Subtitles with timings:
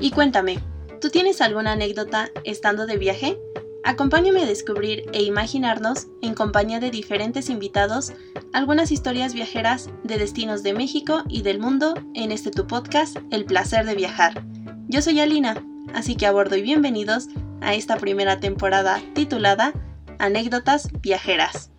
[0.00, 0.60] Y cuéntame,
[1.00, 3.36] ¿tú tienes alguna anécdota estando de viaje?
[3.82, 8.12] Acompáñame a descubrir e imaginarnos, en compañía de diferentes invitados,
[8.52, 13.44] algunas historias viajeras de destinos de México y del mundo en este tu podcast, El
[13.44, 14.44] placer de viajar.
[14.86, 15.64] Yo soy Alina,
[15.94, 17.26] así que a bordo y bienvenidos
[17.60, 19.72] a esta primera temporada titulada
[20.20, 21.72] Anécdotas Viajeras.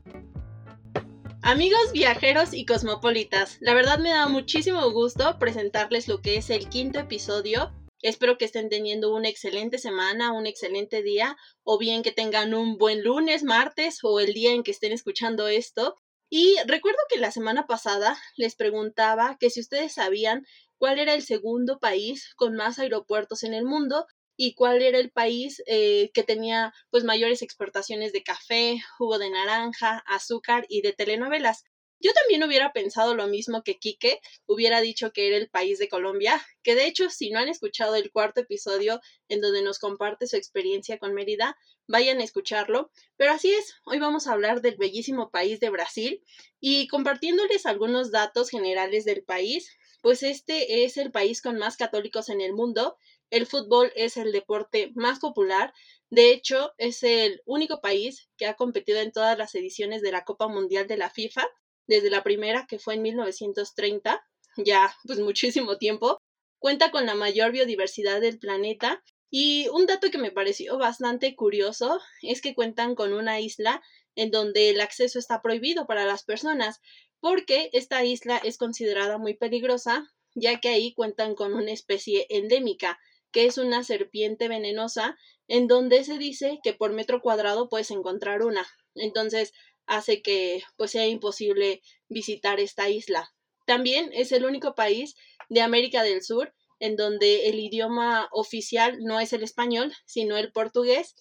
[1.42, 6.68] Amigos viajeros y cosmopolitas, la verdad me da muchísimo gusto presentarles lo que es el
[6.68, 7.72] quinto episodio
[8.02, 12.78] Espero que estén teniendo una excelente semana, un excelente día, o bien que tengan un
[12.78, 15.96] buen lunes, martes o el día en que estén escuchando esto.
[16.30, 20.46] Y recuerdo que la semana pasada les preguntaba que si ustedes sabían
[20.78, 24.06] cuál era el segundo país con más aeropuertos en el mundo
[24.38, 29.30] y cuál era el país eh, que tenía pues mayores exportaciones de café, jugo de
[29.30, 31.66] naranja, azúcar y de telenovelas.
[32.02, 35.90] Yo también hubiera pensado lo mismo que Quique, hubiera dicho que era el país de
[35.90, 40.26] Colombia, que de hecho si no han escuchado el cuarto episodio en donde nos comparte
[40.26, 41.58] su experiencia con Mérida,
[41.88, 42.90] vayan a escucharlo.
[43.18, 46.24] Pero así es, hoy vamos a hablar del bellísimo país de Brasil
[46.62, 49.70] y compartiéndoles algunos datos generales del país,
[50.02, 52.96] pues este es el país con más católicos en el mundo,
[53.30, 55.74] el fútbol es el deporte más popular,
[56.10, 60.24] de hecho es el único país que ha competido en todas las ediciones de la
[60.24, 61.46] Copa Mundial de la FIFA
[61.90, 64.24] desde la primera, que fue en 1930,
[64.58, 66.20] ya pues muchísimo tiempo,
[66.60, 72.00] cuenta con la mayor biodiversidad del planeta y un dato que me pareció bastante curioso
[72.22, 73.82] es que cuentan con una isla
[74.16, 76.80] en donde el acceso está prohibido para las personas,
[77.20, 83.00] porque esta isla es considerada muy peligrosa, ya que ahí cuentan con una especie endémica,
[83.32, 85.18] que es una serpiente venenosa,
[85.48, 88.68] en donde se dice que por metro cuadrado puedes encontrar una.
[88.96, 89.54] Entonces,
[89.90, 93.34] hace que pues sea imposible visitar esta isla.
[93.66, 95.16] También es el único país
[95.50, 100.52] de América del Sur en donde el idioma oficial no es el español, sino el
[100.52, 101.16] portugués.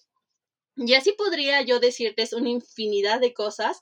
[0.77, 3.81] Y así podría yo decirles una infinidad de cosas.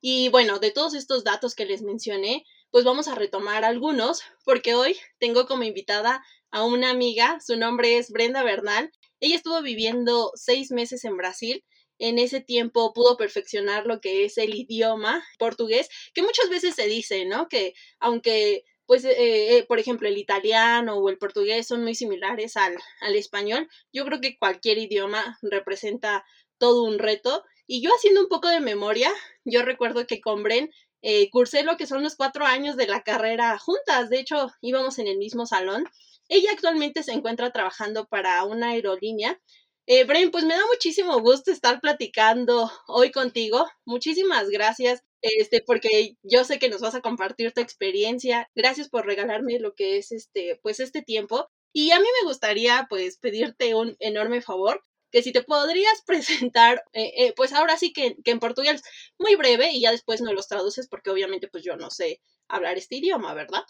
[0.00, 4.74] Y bueno, de todos estos datos que les mencioné, pues vamos a retomar algunos, porque
[4.74, 8.90] hoy tengo como invitada a una amiga, su nombre es Brenda Bernal.
[9.20, 11.64] Ella estuvo viviendo seis meses en Brasil
[11.98, 16.86] en ese tiempo pudo perfeccionar lo que es el idioma portugués, que muchas veces se
[16.86, 17.48] dice, ¿no?
[17.48, 22.56] Que aunque, pues, eh, eh, por ejemplo, el italiano o el portugués son muy similares
[22.56, 26.24] al, al español, yo creo que cualquier idioma representa
[26.58, 27.44] todo un reto.
[27.66, 29.12] Y yo haciendo un poco de memoria,
[29.44, 30.70] yo recuerdo que con Bren
[31.02, 34.98] eh, cursé lo que son los cuatro años de la carrera juntas, de hecho íbamos
[34.98, 35.84] en el mismo salón.
[36.28, 39.40] Ella actualmente se encuentra trabajando para una aerolínea
[39.88, 43.66] eh, pues me da muchísimo gusto estar platicando hoy contigo.
[43.86, 48.50] Muchísimas gracias, este, porque yo sé que nos vas a compartir tu experiencia.
[48.54, 51.48] Gracias por regalarme lo que es este, pues este tiempo.
[51.72, 56.84] Y a mí me gustaría, pues, pedirte un enorme favor, que si te podrías presentar,
[56.92, 58.82] eh, eh, pues ahora sí que, que en portugués,
[59.18, 62.76] muy breve, y ya después no los traduces, porque obviamente, pues yo no sé hablar
[62.76, 63.62] este idioma, ¿verdad?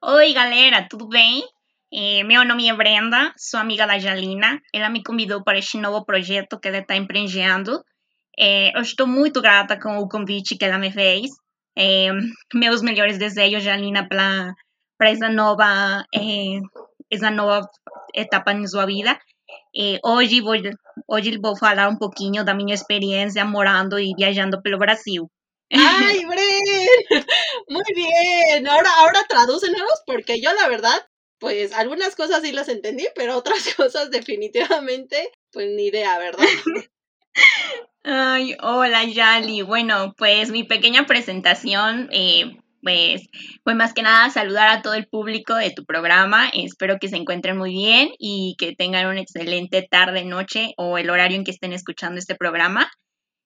[0.00, 1.42] Oi, galera, tudo bem?
[1.98, 4.60] Meu nome é Brenda, sou amiga da Jalina.
[4.70, 7.82] Ela me convidou para este novo projeto que ela está empreendendo.
[8.36, 11.30] Eu estou muito grata com o convite que ela me fez.
[11.74, 12.10] É,
[12.52, 14.54] meus melhores desejos, Jalina, para
[15.00, 16.04] essa nova,
[17.10, 17.66] essa nova
[18.14, 19.18] etapa em sua vida.
[20.04, 20.54] Hoje, vou,
[21.08, 25.30] hoje vou falar um pouquinho da minha experiência morando e viajando pelo Brasil.
[25.72, 26.98] ¡Ay, Bren!
[27.70, 28.68] Muy bien.
[28.68, 31.00] Ahora, ahora tradúcenos porque yo la verdad
[31.38, 36.44] pues algunas cosas sí las entendí, pero otras cosas definitivamente, pues ni idea, ¿verdad?
[38.04, 39.62] Ay, hola Yali.
[39.62, 43.28] Bueno, pues mi pequeña presentación, eh, pues
[43.64, 46.48] fue más que nada saludar a todo el público de tu programa.
[46.54, 51.10] Espero que se encuentren muy bien y que tengan una excelente tarde, noche o el
[51.10, 52.88] horario en que estén escuchando este programa.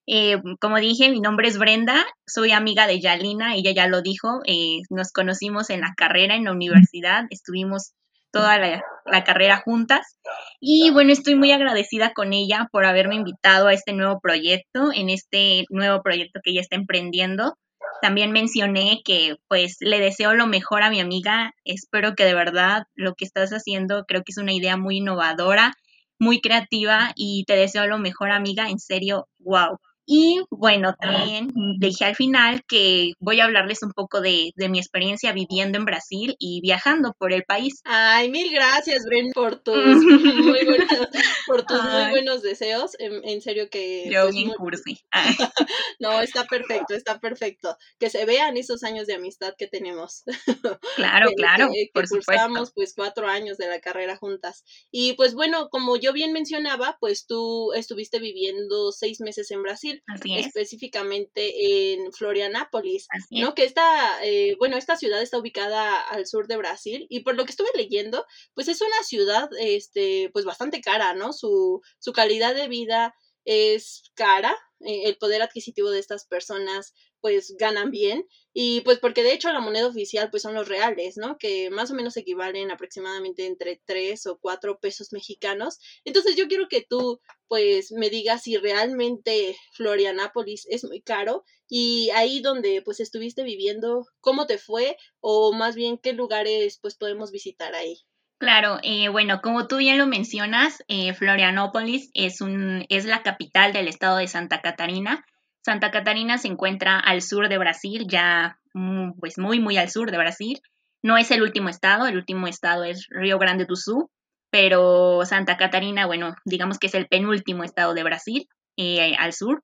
[0.07, 4.41] Eh, como dije, mi nombre es Brenda, soy amiga de Yalina, ella ya lo dijo,
[4.45, 7.93] eh, nos conocimos en la carrera, en la universidad, estuvimos
[8.31, 10.17] toda la, la, carrera juntas
[10.59, 15.09] y bueno, estoy muy agradecida con ella por haberme invitado a este nuevo proyecto, en
[15.09, 17.57] este nuevo proyecto que ella está emprendiendo.
[18.01, 22.83] También mencioné que pues le deseo lo mejor a mi amiga, espero que de verdad
[22.95, 25.73] lo que estás haciendo creo que es una idea muy innovadora,
[26.17, 29.77] muy creativa y te deseo lo mejor amiga, en serio, wow.
[30.13, 35.31] Y bueno, también dije al final que voy a hablarles un poco de, mi experiencia
[35.31, 37.79] viviendo en Brasil y viajando por el país.
[37.85, 41.07] Ay, mil gracias, Bren, por tus muy buenos,
[41.47, 42.91] por tus muy buenos deseos.
[42.99, 44.09] En, serio que...
[44.11, 44.99] Yo pues, bien cursi.
[46.01, 47.77] no, está perfecto, está perfecto.
[47.97, 50.23] Que se vean esos años de amistad que tenemos.
[50.95, 52.71] Claro, claro, que, por supuesto.
[52.75, 54.63] pues cuatro años de la carrera juntas.
[54.91, 60.00] Y pues bueno, como yo bien mencionaba, pues tú estuviste viviendo seis meses en Brasil
[60.37, 63.53] específicamente en Florianápolis, ¿no?
[63.55, 67.45] Que esta, eh, bueno, esta ciudad está ubicada al sur de Brasil y por lo
[67.45, 71.33] que estuve leyendo, pues es una ciudad, este, pues bastante cara, ¿no?
[71.33, 73.15] Su, su calidad de vida
[73.45, 79.23] es cara, eh, el poder adquisitivo de estas personas pues ganan bien y pues porque
[79.23, 81.37] de hecho la moneda oficial pues son los reales, ¿no?
[81.37, 85.79] Que más o menos equivalen aproximadamente entre 3 o 4 pesos mexicanos.
[86.03, 92.09] Entonces yo quiero que tú pues me digas si realmente Florianápolis es muy caro y
[92.11, 94.97] ahí donde pues estuviste viviendo, ¿cómo te fue?
[95.19, 98.01] O más bien qué lugares pues podemos visitar ahí.
[98.41, 103.71] Claro, eh, bueno, como tú bien lo mencionas, eh, Florianópolis es, un, es la capital
[103.71, 105.23] del estado de Santa Catarina
[105.63, 110.09] Santa Catarina se encuentra al sur de Brasil, ya mm, pues muy, muy al sur
[110.09, 110.59] de Brasil.
[111.03, 114.07] No es el último estado, el último estado es Río Grande do Sul,
[114.49, 119.63] pero Santa Catarina, bueno, digamos que es el penúltimo estado de Brasil, eh, al sur.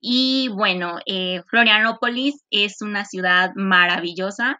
[0.00, 4.58] Y bueno, eh, Florianópolis es una ciudad maravillosa.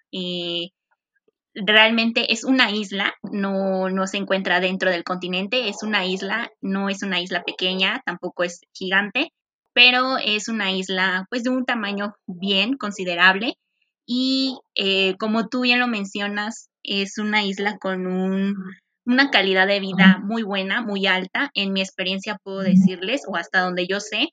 [1.56, 6.90] Realmente es una isla, no, no se encuentra dentro del continente, es una isla, no
[6.90, 9.32] es una isla pequeña, tampoco es gigante,
[9.72, 13.56] pero es una isla pues de un tamaño bien considerable
[14.06, 18.06] y eh, como tú bien lo mencionas, es una isla con
[19.04, 21.50] una calidad de vida muy buena, muy alta.
[21.54, 24.28] En mi experiencia puedo decirles, o hasta donde yo sé,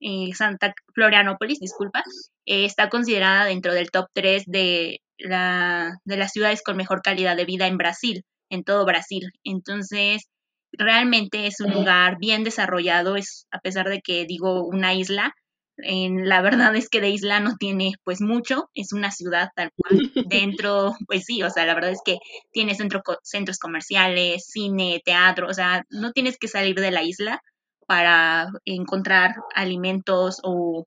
[0.00, 2.02] eh, Santa Florianópolis, disculpa,
[2.46, 7.36] eh, está considerada dentro del top 3 de, la, de las ciudades con mejor calidad
[7.36, 9.30] de vida en Brasil, en todo Brasil.
[9.44, 10.28] Entonces,
[10.72, 15.34] realmente es un lugar bien desarrollado, es a pesar de que digo una isla,
[15.78, 19.70] en, la verdad es que de isla no tiene pues mucho, es una ciudad tal
[19.76, 19.90] cual.
[20.28, 22.18] Dentro, pues sí, o sea, la verdad es que
[22.52, 27.40] tiene centro, centros comerciales, cine, teatro, o sea, no tienes que salir de la isla
[27.86, 30.86] para encontrar alimentos o,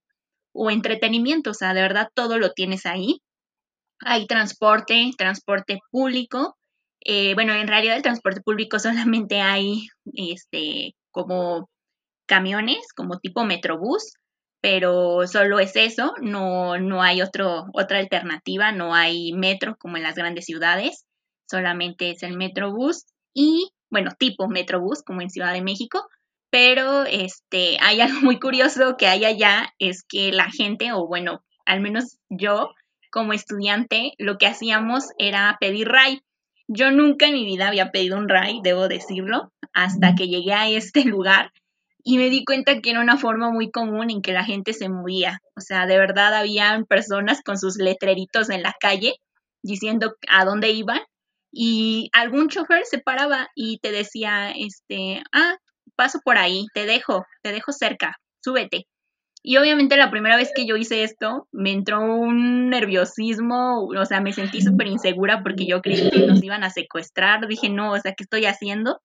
[0.54, 3.22] o entretenimiento, o sea, de verdad todo lo tienes ahí.
[4.06, 6.58] Hay transporte, transporte público,
[7.04, 11.70] eh, bueno, en realidad el transporte público solamente hay este, como
[12.28, 14.14] camiones, como tipo Metrobús,
[14.62, 20.04] pero solo es eso, no, no hay otro, otra alternativa, no hay metro como en
[20.04, 21.06] las grandes ciudades,
[21.50, 26.08] solamente es el Metrobús y, bueno, tipo Metrobús como en Ciudad de México,
[26.52, 31.44] pero este, hay algo muy curioso que hay allá, es que la gente, o bueno,
[31.66, 32.72] al menos yo
[33.12, 36.24] como estudiante, lo que hacíamos era pedir ride
[36.74, 40.70] yo nunca en mi vida había pedido un ride, debo decirlo, hasta que llegué a
[40.70, 41.52] este lugar
[42.04, 44.90] y me di cuenta que era una forma muy común en que la gente se
[44.90, 45.40] movía.
[45.56, 49.16] O sea, de verdad habían personas con sus letreritos en la calle
[49.62, 51.02] diciendo a dónde iban
[51.52, 55.58] y algún chofer se paraba y te decía, este, ah,
[55.98, 58.88] paso por ahí, te dejo, te dejo cerca, súbete.
[59.44, 64.22] Y obviamente la primera vez que yo hice esto, me entró un nerviosismo, o sea,
[64.22, 67.48] me sentí súper insegura porque yo creí que nos iban a secuestrar.
[67.48, 69.02] Dije, no, o sea, ¿qué estoy haciendo?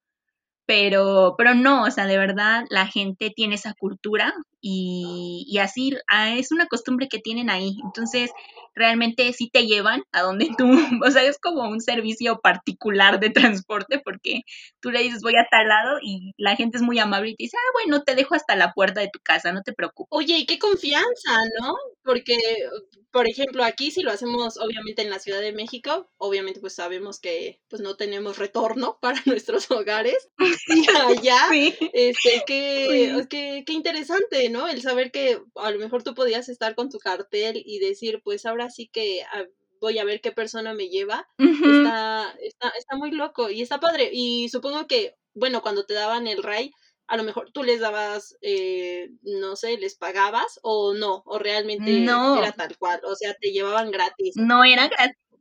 [0.67, 5.97] Pero, pero no, o sea, de verdad la gente tiene esa cultura y, y así
[6.09, 7.77] ah, es una costumbre que tienen ahí.
[7.85, 8.31] Entonces,
[8.77, 10.67] realmente sí te llevan a donde tú,
[11.05, 14.43] o sea, es como un servicio particular de transporte porque
[14.81, 17.45] tú le dices voy a tal lado y la gente es muy amable y te
[17.45, 20.09] dice, ah, bueno, te dejo hasta la puerta de tu casa, no te preocupes.
[20.11, 21.75] Oye, y qué confianza, ¿no?
[22.05, 22.37] Porque,
[23.11, 27.19] por ejemplo, aquí si lo hacemos obviamente en la Ciudad de México, obviamente pues sabemos
[27.19, 30.29] que pues no tenemos retorno para nuestros hogares.
[30.69, 31.49] Y allá,
[31.95, 34.69] este, qué, qué, qué interesante, ¿no?
[34.69, 38.45] El saber que a lo mejor tú podías estar con tu cartel y decir, pues
[38.47, 39.45] ahora así que ah,
[39.81, 41.29] voy a ver qué persona me lleva.
[41.39, 44.11] está, está, está, muy loco y está padre.
[44.13, 46.73] Y supongo que, bueno, cuando te daban el RAI,
[47.09, 52.03] a lo mejor tú les dabas, eh, no sé, les pagabas o no, o realmente
[52.03, 54.37] era tal cual, o sea, te llevaban gratis.
[54.37, 54.91] No, era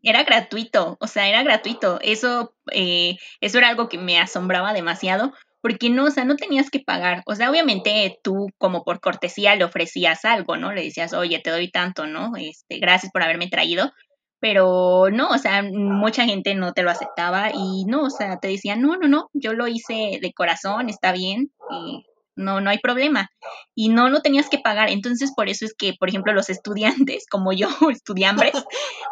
[0.03, 1.99] Era gratuito, o sea, era gratuito.
[2.01, 5.33] Eso, eh, eso era algo que me asombraba demasiado,
[5.65, 7.23] porque no, o sea, no tenías que pagar.
[7.25, 10.71] O sea, obviamente tú como por cortesía le ofrecías algo, ¿no?
[10.71, 12.33] Le decías, oye, te doy tanto, ¿no?
[12.37, 13.91] Este, gracias por haberme traído.
[14.39, 18.47] Pero no, o sea, mucha gente no te lo aceptaba y no, o sea, te
[18.47, 21.51] decían, no, no, no, yo lo hice de corazón, está bien.
[21.71, 23.29] Y no, no hay problema.
[23.75, 24.89] Y no, no tenías que pagar.
[24.89, 28.53] Entonces, por eso es que, por ejemplo, los estudiantes, como yo, estudiambres,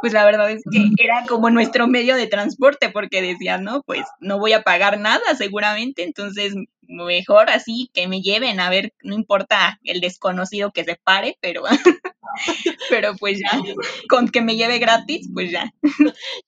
[0.01, 4.05] pues la verdad es que era como nuestro medio de transporte, porque decían, no, pues
[4.19, 9.15] no voy a pagar nada seguramente, entonces mejor así que me lleven a ver, no
[9.15, 11.63] importa el desconocido que se pare, pero,
[12.89, 13.61] pero pues ya,
[14.09, 15.73] con que me lleve gratis, pues ya.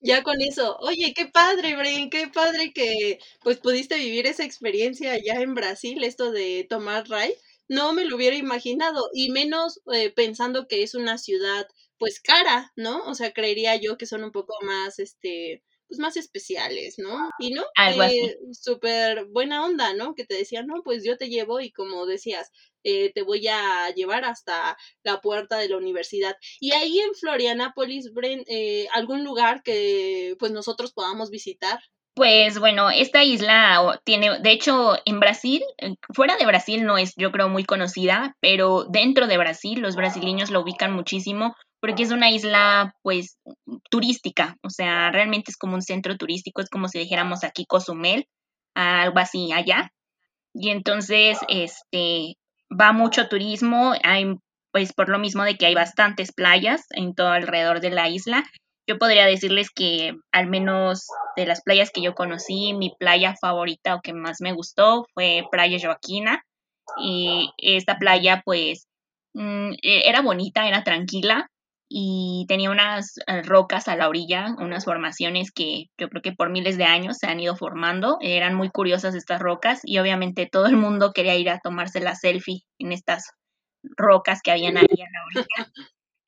[0.00, 5.12] Ya con eso, oye, qué padre, Bren, qué padre que pues pudiste vivir esa experiencia
[5.12, 7.34] allá en Brasil, esto de tomar RAI.
[7.68, 11.66] No me lo hubiera imaginado, y menos eh, pensando que es una ciudad
[11.98, 13.04] pues cara, ¿no?
[13.06, 17.30] O sea, creería yo que son un poco más, este, pues más especiales, ¿no?
[17.38, 20.14] Y no, Algo eh, súper buena onda, ¿no?
[20.14, 22.50] Que te decían, no, pues yo te llevo y como decías,
[22.88, 26.36] eh, te voy a llevar hasta la puerta de la universidad.
[26.60, 31.80] Y ahí en Florianápolis, Bren, eh, algún lugar que pues nosotros podamos visitar.
[32.14, 37.12] Pues bueno, esta isla tiene, de hecho, en Brasil, eh, fuera de Brasil no es,
[37.16, 41.54] yo creo, muy conocida, pero dentro de Brasil los brasileños la ubican muchísimo
[41.86, 43.38] porque es una isla, pues,
[43.90, 48.26] turística, o sea, realmente es como un centro turístico, es como si dijéramos aquí Cozumel,
[48.74, 49.92] algo así allá.
[50.52, 52.34] Y entonces, este,
[52.70, 54.34] va mucho turismo, hay,
[54.72, 58.42] pues, por lo mismo de que hay bastantes playas en todo alrededor de la isla.
[58.88, 63.94] Yo podría decirles que al menos de las playas que yo conocí, mi playa favorita
[63.94, 66.42] o que más me gustó fue Playa Joaquina.
[67.00, 68.88] Y esta playa, pues,
[69.34, 71.48] mm, e- era bonita, era tranquila
[71.88, 76.50] y tenía unas eh, rocas a la orilla, unas formaciones que yo creo que por
[76.50, 78.18] miles de años se han ido formando.
[78.20, 82.14] Eran muy curiosas estas rocas y obviamente todo el mundo quería ir a tomarse la
[82.14, 83.30] selfie en estas
[83.96, 85.72] rocas que habían ahí a la orilla.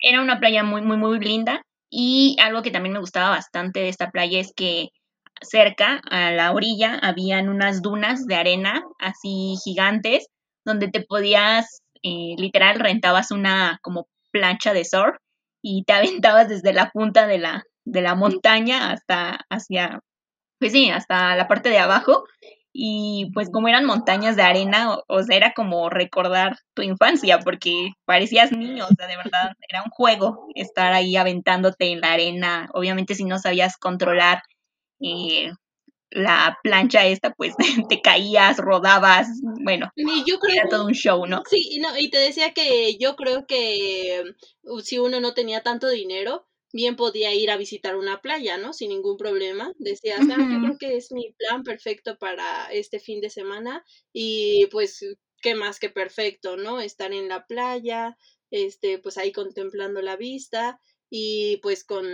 [0.01, 3.89] Era una playa muy, muy, muy linda y algo que también me gustaba bastante de
[3.89, 4.91] esta playa es que
[5.41, 10.27] cerca a la orilla habían unas dunas de arena así gigantes
[10.65, 15.17] donde te podías, eh, literal, rentabas una como plancha de surf
[15.63, 20.01] y te aventabas desde la punta de la, de la montaña hasta hacia,
[20.59, 22.25] pues sí, hasta la parte de abajo.
[22.73, 27.41] Y pues como eran montañas de arena, o, o sea, era como recordar tu infancia,
[27.41, 32.13] porque parecías niño, o sea, de verdad, era un juego estar ahí aventándote en la
[32.13, 32.69] arena.
[32.75, 34.43] Obviamente si no sabías controlar
[35.01, 35.53] eh,
[36.11, 37.55] la plancha esta, pues
[37.89, 39.29] te caías, rodabas,
[39.63, 41.43] bueno, Y yo creo era todo un show, ¿no?
[41.49, 44.23] Sí, y no, y te decía que yo creo que
[44.63, 48.73] uh, si uno no tenía tanto dinero, bien podía ir a visitar una playa, ¿no?
[48.73, 49.73] Sin ningún problema.
[49.79, 54.67] Decías, ah, yo creo que es mi plan perfecto para este fin de semana y
[54.67, 55.05] pues
[55.41, 56.81] qué más que perfecto, ¿no?
[56.81, 58.17] Estar en la playa,
[58.51, 62.07] este, pues ahí contemplando la vista y pues con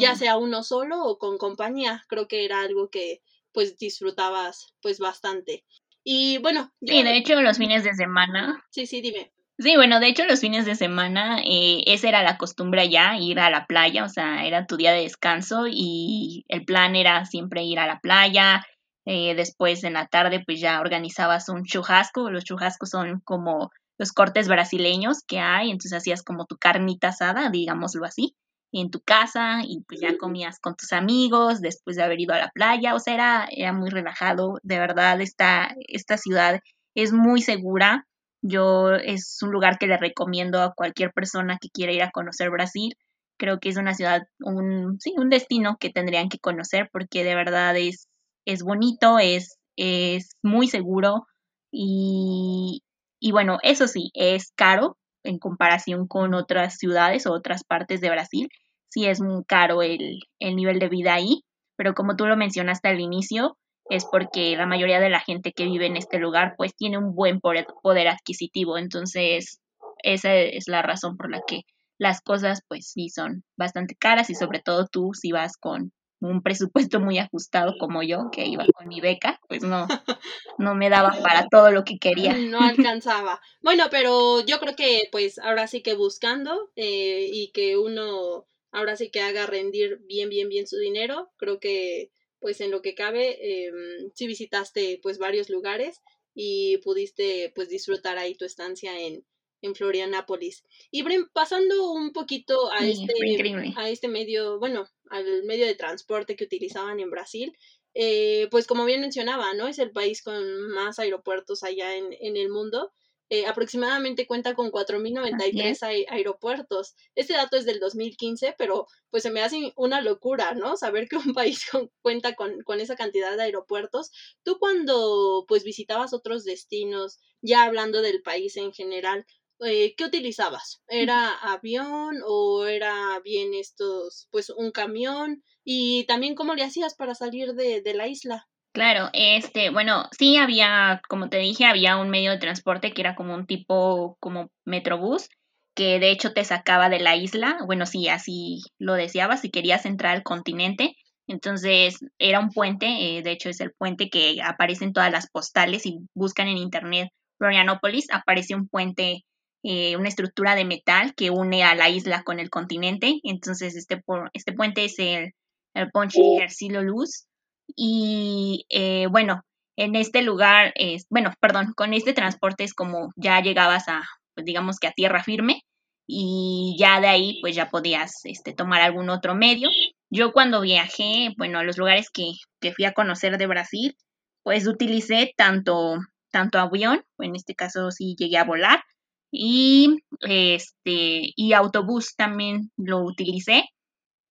[0.00, 3.20] ya sea uno solo o con compañía, creo que era algo que
[3.58, 5.64] pues disfrutabas pues bastante.
[6.04, 9.32] Y bueno, yo, Sí, de hecho, los fines de semana, sí, sí, dime.
[9.58, 13.40] sí, bueno, de hecho, los fines de semana, eh, esa era la costumbre allá, ir
[13.40, 17.64] a la playa, o sea, era tu día de descanso y el plan era siempre
[17.64, 18.64] ir a la playa.
[19.10, 22.30] eh, después en la tarde, pues ya organizabas un churrasco.
[22.30, 27.48] Los churrascos son como los cortes brasileños que hay, entonces hacías como tu carnita asada,
[27.50, 28.34] digámoslo así,
[28.72, 32.38] en tu casa y pues ya comías con tus amigos después de haber ido a
[32.38, 36.60] la playa, o sea, era, era muy relajado, de verdad, esta, esta ciudad
[36.94, 38.06] es muy segura.
[38.42, 42.50] Yo es un lugar que le recomiendo a cualquier persona que quiera ir a conocer
[42.50, 42.94] Brasil.
[43.38, 47.34] Creo que es una ciudad, un, sí, un destino que tendrían que conocer porque de
[47.34, 48.08] verdad es,
[48.46, 51.26] es bonito, es, es muy seguro
[51.72, 52.82] y,
[53.20, 58.10] y bueno, eso sí, es caro en comparación con otras ciudades o otras partes de
[58.10, 58.48] Brasil.
[58.88, 61.42] Sí es muy caro el, el nivel de vida ahí,
[61.76, 63.56] pero como tú lo mencionaste al inicio,
[63.90, 67.14] es porque la mayoría de la gente que vive en este lugar pues tiene un
[67.14, 69.60] buen poder, poder adquisitivo, entonces
[70.02, 71.62] esa es la razón por la que
[71.98, 76.42] las cosas pues sí son bastante caras y sobre todo tú si vas con un
[76.42, 79.86] presupuesto muy ajustado como yo, que iba con mi beca, pues no,
[80.58, 82.36] no me daba para todo lo que quería.
[82.36, 82.60] No
[82.96, 83.40] alcanzaba.
[83.62, 88.96] Bueno, pero yo creo que pues ahora sí que buscando eh, y que uno ahora
[88.96, 92.10] sí que haga rendir bien, bien, bien su dinero, creo que
[92.40, 93.72] pues en lo que cabe, eh,
[94.14, 96.00] sí visitaste pues varios lugares
[96.34, 99.24] y pudiste pues disfrutar ahí tu estancia en,
[99.62, 100.64] en Florianápolis.
[100.90, 106.36] Y pasando un poquito a Sí, este, a este medio, bueno, al medio de transporte
[106.36, 107.56] que utilizaban en Brasil,
[107.94, 109.66] eh, pues como bien mencionaba, ¿no?
[109.66, 112.92] Es el país con más aeropuertos allá en, en el mundo.
[113.30, 116.94] eh, aproximadamente cuenta con 4.093 aeropuertos.
[117.14, 120.76] Este dato es del 2015, pero pues se me hace una locura, ¿no?
[120.76, 121.66] Saber que un país
[122.00, 124.10] cuenta con, con, esa cantidad de aeropuertos.
[124.44, 129.26] Tú cuando pues visitabas otros destinos, ya hablando del país en general,
[129.60, 130.82] eh, ¿qué utilizabas?
[130.88, 135.42] ¿Era avión o era bien estos, pues un camión?
[135.64, 138.46] Y también cómo le hacías para salir de, de la isla.
[138.72, 143.16] Claro, este, bueno, sí había, como te dije, había un medio de transporte que era
[143.16, 145.28] como un tipo como metrobús,
[145.74, 149.86] que de hecho te sacaba de la isla, bueno, sí, así lo deseabas, si querías
[149.86, 150.94] entrar al continente,
[151.26, 155.28] entonces era un puente, eh, de hecho es el puente que aparece en todas las
[155.30, 159.24] postales y buscan en internet Florianópolis, aparece un puente,
[159.62, 164.02] eh, una estructura de metal que une a la isla con el continente, entonces este,
[164.32, 165.32] este puente es el,
[165.74, 167.28] el Ponche Hercilo Luz,
[167.76, 169.42] y eh, bueno,
[169.76, 174.02] en este lugar, es, bueno, perdón, con este transporte es como ya llegabas a,
[174.34, 175.62] pues digamos que a tierra firme.
[176.10, 179.68] Y ya de ahí pues ya podías este, tomar algún otro medio.
[180.10, 183.94] Yo cuando viajé, bueno, a los lugares que, que fui a conocer de Brasil,
[184.42, 185.98] pues utilicé tanto,
[186.32, 188.82] tanto avión, en este caso sí llegué a volar,
[189.30, 193.64] y este y autobús también lo utilicé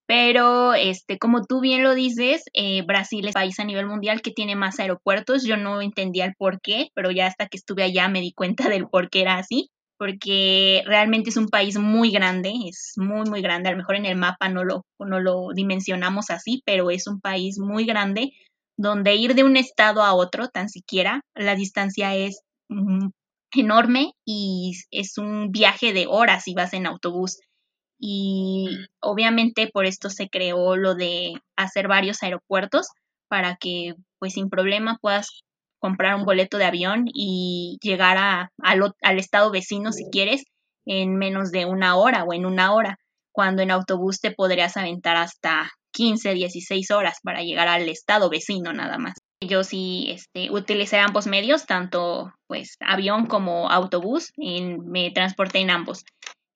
[0.07, 4.31] pero, este, como tú bien lo dices, eh, Brasil es país a nivel mundial que
[4.31, 5.43] tiene más aeropuertos.
[5.43, 8.69] Yo no entendía el por qué, pero ya hasta que estuve allá me di cuenta
[8.69, 13.41] del por qué era así, porque realmente es un país muy grande, es muy, muy
[13.41, 13.67] grande.
[13.67, 17.19] A lo mejor en el mapa no lo, no lo dimensionamos así, pero es un
[17.19, 18.31] país muy grande
[18.77, 23.09] donde ir de un estado a otro, tan siquiera, la distancia es mm,
[23.59, 27.39] enorme y es un viaje de horas si vas en autobús.
[27.99, 28.69] Y
[29.01, 32.87] obviamente por esto se creó lo de hacer varios aeropuertos
[33.27, 35.43] para que pues sin problema puedas
[35.79, 40.43] comprar un boleto de avión y llegar a, al, estado vecino si quieres
[40.85, 42.97] en menos de una hora o en una hora,
[43.31, 48.73] cuando en autobús te podrías aventar hasta 15, 16 horas para llegar al estado vecino
[48.73, 49.15] nada más.
[49.41, 56.03] Yo sí este, utilicé ambos medios, tanto pues avión como autobús, me transporté en ambos.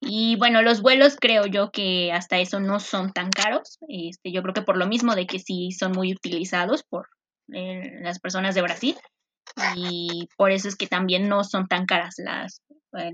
[0.04, 3.78] Y bueno, los vuelos creo yo que hasta eso no son tan caros.
[3.88, 7.08] Este, yo creo que por lo mismo de que sí son muy utilizados por
[7.54, 8.98] eh, las personas de Brasil.
[9.76, 12.62] Y por eso es que también no son tan caras las,
[12.98, 13.12] eh,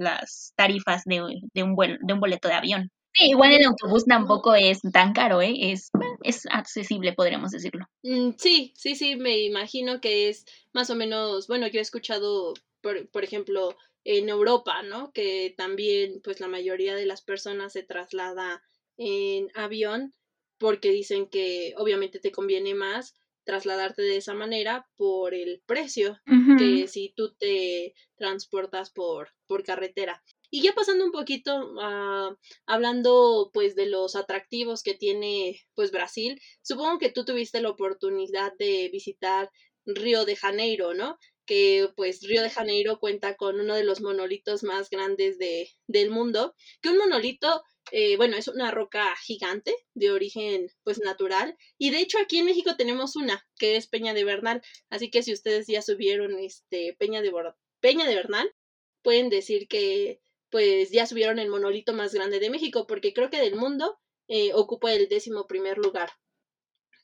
[0.56, 2.90] tarifas de, un vuelo, de un boleto de avión.
[3.18, 5.72] Sí, igual el autobús tampoco es tan caro, ¿eh?
[5.72, 5.90] es,
[6.24, 7.86] es accesible, podríamos decirlo.
[8.04, 12.54] Mm, sí, sí, sí, me imagino que es más o menos, bueno, yo he escuchado,
[12.82, 15.12] por, por ejemplo, en Europa, ¿no?
[15.14, 18.62] Que también pues la mayoría de las personas se traslada
[18.98, 20.14] en avión
[20.60, 26.20] porque dicen que obviamente te conviene más trasladarte de esa manera por el precio
[26.58, 30.22] que si tú te transportas por, por carretera.
[30.50, 36.40] Y ya pasando un poquito uh, hablando pues de los atractivos que tiene pues Brasil,
[36.62, 39.50] supongo que tú tuviste la oportunidad de visitar
[39.86, 41.18] Río de Janeiro, ¿no?
[41.48, 46.12] que pues Río de Janeiro cuenta con uno de los monolitos más grandes de, del
[46.12, 51.90] mundo, que un monolito, eh, bueno, es una roca gigante de origen pues natural, y
[51.90, 55.34] de hecho aquí en México tenemos una, que es Peña de Bernal, así que si
[55.34, 57.32] ustedes ya subieron este Peña de,
[57.80, 58.54] Peña de Bernal,
[59.02, 63.42] pueden decir que pues ya subieron el monolito más grande de México, porque creo que
[63.42, 66.10] del mundo eh, ocupa el décimo primer lugar.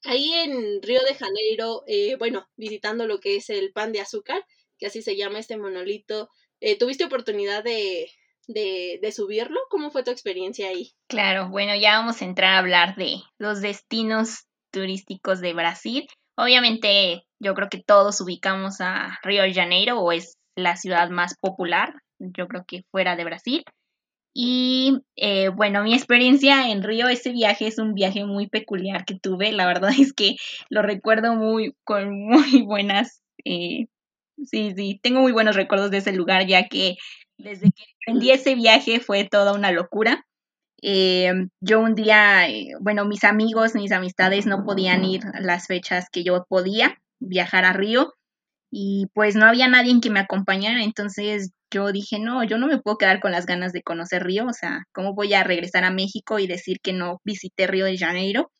[0.03, 4.43] Ahí en Río de Janeiro, eh, bueno, visitando lo que es el pan de azúcar,
[4.77, 6.29] que así se llama este monolito,
[6.59, 8.09] eh, ¿tuviste oportunidad de,
[8.47, 9.59] de, de, subirlo?
[9.69, 10.91] ¿Cómo fue tu experiencia ahí?
[11.07, 16.07] Claro, bueno, ya vamos a entrar a hablar de los destinos turísticos de Brasil.
[16.35, 21.35] Obviamente, yo creo que todos ubicamos a Río de Janeiro o es la ciudad más
[21.39, 21.93] popular,
[22.35, 23.63] yo creo que fuera de Brasil.
[24.35, 29.19] Y eh, bueno, mi experiencia en Río, ese viaje es un viaje muy peculiar que
[29.19, 29.51] tuve.
[29.51, 30.35] La verdad es que
[30.69, 33.87] lo recuerdo muy con muy buenas, eh,
[34.43, 36.95] sí, sí, tengo muy buenos recuerdos de ese lugar, ya que
[37.37, 40.25] desde que emprendí ese viaje fue toda una locura.
[40.81, 41.31] Eh,
[41.61, 42.47] yo un día,
[42.81, 47.73] bueno, mis amigos, mis amistades no podían ir las fechas que yo podía viajar a
[47.73, 48.13] Río
[48.75, 52.65] y pues no había nadie en que me acompañara, entonces yo dije, no, yo no
[52.65, 55.83] me puedo quedar con las ganas de conocer Río, o sea, ¿cómo voy a regresar
[55.83, 58.51] a México y decir que no visité Río de Janeiro?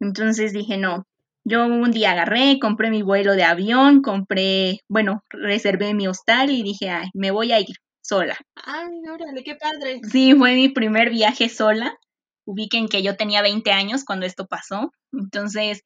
[0.00, 1.04] Entonces dije, no,
[1.44, 6.62] yo un día agarré, compré mi vuelo de avión, compré, bueno, reservé mi hostal y
[6.62, 8.38] dije, ay, me voy a ir sola.
[8.54, 10.00] Ay, órale, qué padre.
[10.10, 11.98] Sí, fue mi primer viaje sola.
[12.46, 14.90] Ubiquen que yo tenía 20 años cuando esto pasó.
[15.12, 15.82] Entonces,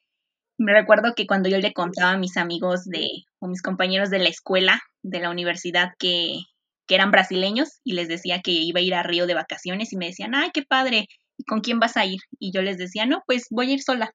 [0.59, 3.09] me recuerdo que cuando yo le contaba a mis amigos de,
[3.41, 6.39] o mis compañeros de la escuela, de la universidad, que,
[6.87, 9.97] que eran brasileños y les decía que iba a ir a Río de vacaciones y
[9.97, 12.21] me decían, ay, qué padre, ¿y con quién vas a ir?
[12.39, 14.13] Y yo les decía, no, pues voy a ir sola.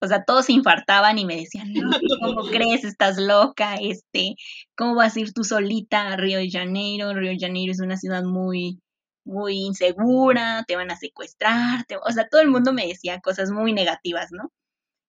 [0.00, 2.84] O sea, todos se infartaban y me decían, no, ¿cómo crees?
[2.84, 4.36] Estás loca, este,
[4.76, 7.14] ¿cómo vas a ir tú solita a Río de Janeiro?
[7.14, 8.80] Río de Janeiro es una ciudad muy,
[9.24, 13.72] muy insegura, te van a secuestrar, o sea, todo el mundo me decía cosas muy
[13.72, 14.50] negativas, ¿no?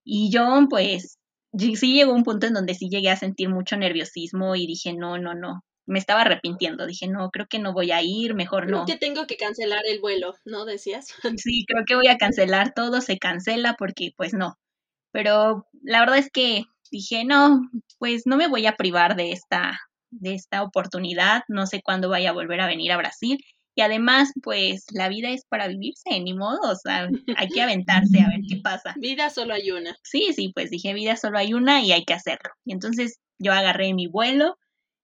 [0.04, 1.18] Y yo, pues,
[1.58, 5.18] sí llegó un punto en donde sí llegué a sentir mucho nerviosismo y dije, no,
[5.18, 8.80] no, no, me estaba arrepintiendo, dije, no, creo que no voy a ir, mejor creo
[8.80, 8.86] no.
[8.86, 10.66] que tengo que cancelar el vuelo, ¿no?
[10.66, 11.08] Decías.
[11.44, 14.56] Sí, creo que voy a cancelar todo, se cancela porque pues no.
[15.12, 17.62] Pero la verdad es que dije, no,
[17.98, 19.80] pues no me voy a privar de esta,
[20.12, 23.40] de esta oportunidad, no sé cuándo vaya a volver a venir a Brasil.
[23.76, 28.20] Y además, pues la vida es para vivirse, ni modo, o sea, hay que aventarse
[28.20, 28.94] a ver qué pasa.
[28.98, 29.96] Vida solo hay una.
[30.04, 32.52] Sí, sí, pues dije, vida solo hay una y hay que hacerlo.
[32.66, 34.58] Y entonces yo agarré mi vuelo,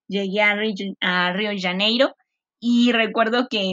[0.08, 2.16] llegué a Río, a Río de Janeiro
[2.60, 3.72] y recuerdo que,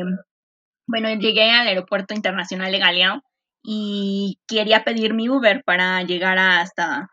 [0.87, 3.23] bueno, llegué al aeropuerto internacional de Galeão
[3.65, 7.09] y quería pedir mi Uber para llegar hasta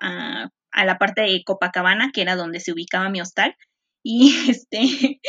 [0.00, 3.56] a, a la parte de Copacabana, que era donde se ubicaba mi hostal.
[4.02, 5.20] Y este,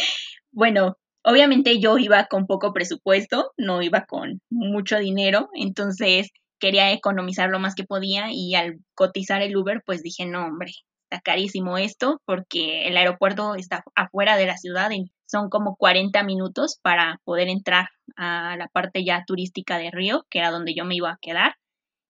[0.51, 7.49] bueno, obviamente yo iba con poco presupuesto, no iba con mucho dinero, entonces quería economizar
[7.49, 10.71] lo más que podía y al cotizar el Uber, pues dije, no, hombre,
[11.09, 16.23] está carísimo esto porque el aeropuerto está afuera de la ciudad y son como 40
[16.23, 20.85] minutos para poder entrar a la parte ya turística de Río, que era donde yo
[20.85, 21.55] me iba a quedar.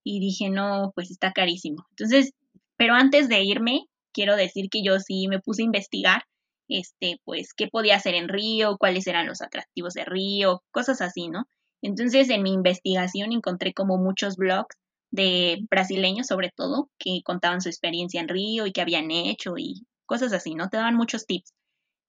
[0.03, 1.85] Y dije, no, pues está carísimo.
[1.91, 2.33] Entonces,
[2.77, 6.23] pero antes de irme, quiero decir que yo sí me puse a investigar,
[6.67, 11.29] este, pues, qué podía hacer en Río, cuáles eran los atractivos de Río, cosas así,
[11.29, 11.45] ¿no?
[11.81, 14.75] Entonces, en mi investigación encontré como muchos blogs
[15.11, 19.85] de brasileños, sobre todo, que contaban su experiencia en Río y qué habían hecho y
[20.05, 20.69] cosas así, ¿no?
[20.69, 21.53] Te daban muchos tips.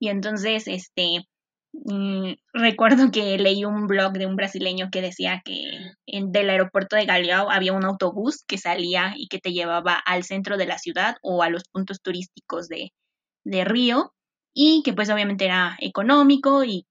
[0.00, 1.26] Y entonces, este,
[1.72, 5.62] mm, recuerdo que leí un blog de un brasileño que decía que
[6.06, 10.56] del aeropuerto de Galeão había un autobús que salía y que te llevaba al centro
[10.56, 12.92] de la ciudad o a los puntos turísticos de,
[13.44, 14.12] de Río
[14.58, 16.86] y que pues obviamente era económico y,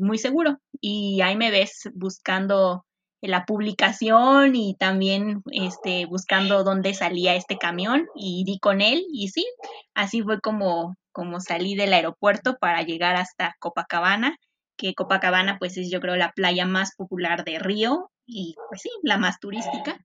[0.00, 0.58] muy seguro.
[0.80, 2.86] Y ahí me ves buscando
[3.20, 9.28] la publicación y también este, buscando dónde salía este camión y di con él y
[9.28, 9.46] sí,
[9.94, 14.38] así fue como, como salí del aeropuerto para llegar hasta Copacabana,
[14.78, 18.90] que Copacabana pues es yo creo la playa más popular de Río y pues sí,
[19.02, 19.98] la más turística.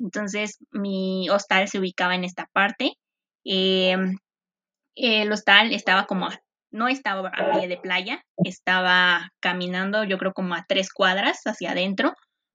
[0.00, 2.94] Entonces mi hostal se ubicaba en esta parte.
[3.44, 4.18] Em,
[4.94, 6.28] el hostal estaba como
[6.72, 11.72] no estaba a pie de playa, estaba caminando yo creo como a tres cuadras hacia
[11.72, 12.14] adentro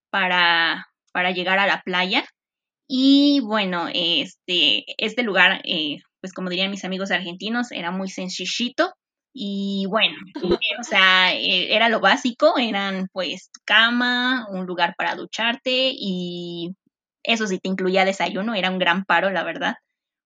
[0.09, 2.25] para, para llegar a la playa.
[2.87, 8.93] Y bueno, este, este lugar, eh, pues como dirían mis amigos argentinos, era muy sencillito.
[9.33, 10.15] Y bueno,
[10.79, 16.73] o sea, eh, era lo básico, eran pues cama, un lugar para ducharte y
[17.21, 19.75] eso sí te incluía desayuno, era un gran paro, la verdad,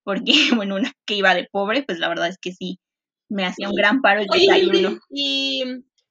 [0.10, 2.80] porque bueno, una que iba de pobre, pues la verdad es que sí,
[3.30, 4.98] me hacía un gran paro el desayuno.
[5.12, 5.63] y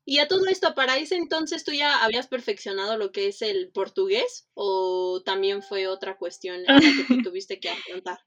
[0.05, 3.71] y a todo esto, para ese entonces tú ya habías perfeccionado lo que es el
[3.75, 8.19] portugués o también fue otra cuestión a la que tuviste que afrontar.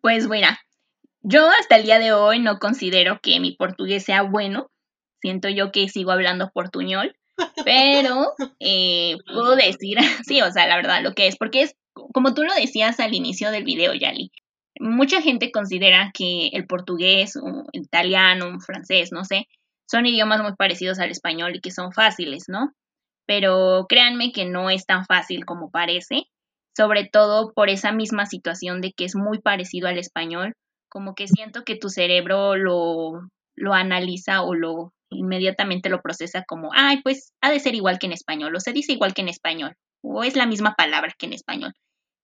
[0.00, 0.48] Pues bueno,
[1.20, 4.72] yo hasta el día de hoy no considero que mi portugués sea bueno.
[5.20, 7.14] Siento yo que sigo hablando portuñol,
[7.64, 12.34] pero eh, puedo decir, sí, o sea, la verdad, lo que es, porque es, como
[12.34, 14.32] tú lo decías al inicio del video, Yali,
[14.80, 19.46] mucha gente considera que el portugués, o el italiano, un francés, no sé,
[19.90, 22.72] son idiomas muy parecidos al español y que son fáciles, ¿no?
[23.26, 26.24] Pero créanme que no es tan fácil como parece,
[26.76, 30.54] sobre todo por esa misma situación de que es muy parecido al español,
[30.88, 36.70] como que siento que tu cerebro lo, lo analiza o lo inmediatamente lo procesa como,
[36.74, 39.28] ay, pues ha de ser igual que en español, o se dice igual que en
[39.28, 41.72] español, o es la misma palabra que en español,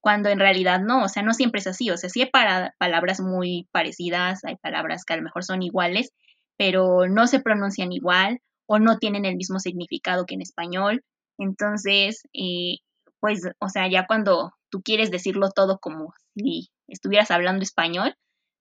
[0.05, 2.31] cuando en realidad no, o sea, no siempre es así, o sea, sí hay
[2.79, 6.13] palabras muy parecidas, hay palabras que a lo mejor son iguales,
[6.59, 11.03] pero no se pronuncian igual o no tienen el mismo significado que en español.
[11.39, 12.81] Entonces, eh,
[13.19, 18.15] pues, o sea, ya cuando tú quieres decirlo todo como si estuvieras hablando español,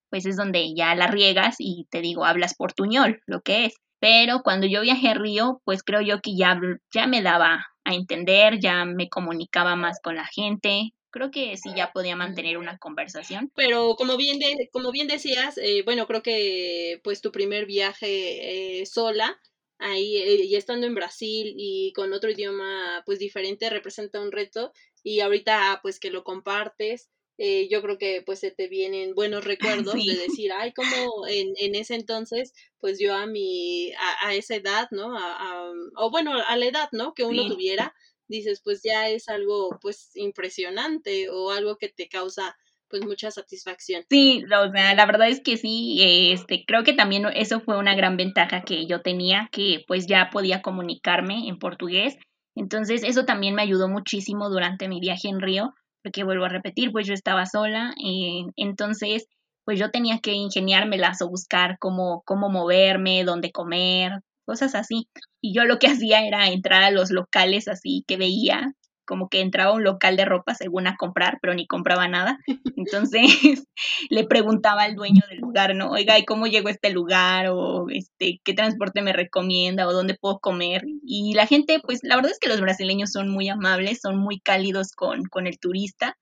[0.10, 3.74] pues es donde ya la riegas y te digo, hablas portuñol, lo que es.
[4.00, 6.58] Pero cuando yo viajé a Río, pues creo yo que ya,
[6.94, 11.70] ya me daba a entender, ya me comunicaba más con la gente, creo que sí
[11.76, 13.52] ya podía mantener una conversación.
[13.56, 18.82] Pero como bien, de, como bien decías, eh, bueno, creo que pues tu primer viaje
[18.82, 19.40] eh, sola,
[19.80, 24.74] ahí eh, y estando en Brasil y con otro idioma pues diferente representa un reto
[25.04, 29.44] y ahorita pues que lo compartes eh, yo creo que pues se te vienen buenos
[29.92, 34.56] recuerdos de decir, ay, como en, en ese entonces, pues yo a mi, a, esa
[34.56, 35.18] edad, ¿no?
[35.18, 37.14] A, o bueno, a la edad, ¿no?
[37.14, 37.96] Que uno tuviera,
[38.28, 42.56] dices, pues ya es algo pues impresionante o algo que te causa
[42.94, 44.04] pues mucha satisfacción.
[44.08, 47.96] Sí, o sea, la verdad es que sí, este, creo que también eso fue una
[47.96, 52.18] gran ventaja que yo tenía, que pues ya podía comunicarme en portugués.
[52.56, 56.92] Entonces, eso también me ayudó muchísimo durante mi viaje en Río, porque vuelvo a repetir,
[56.92, 59.26] pues yo estaba sola, eh, entonces,
[59.66, 65.08] pues yo tenía que ingeniármelas o buscar cómo, cómo moverme, dónde comer, cosas así.
[65.42, 68.74] Y yo lo que hacía era entrar a los locales así que veía
[69.06, 72.40] como que entraba a un local de ropa según a comprar, pero ni compraba nada.
[72.78, 73.22] Entonces
[74.10, 75.92] le preguntaba al dueño del lugar, ¿no?
[75.92, 77.48] Oiga, ¿y cómo llego a este lugar?
[77.50, 79.88] O este, ¿qué transporte me recomienda?
[79.88, 80.84] ¿O dónde puedo comer?
[81.06, 84.40] Y la gente, pues la verdad es que los brasileños son muy amables, son muy
[84.40, 86.18] cálidos con, con el turista.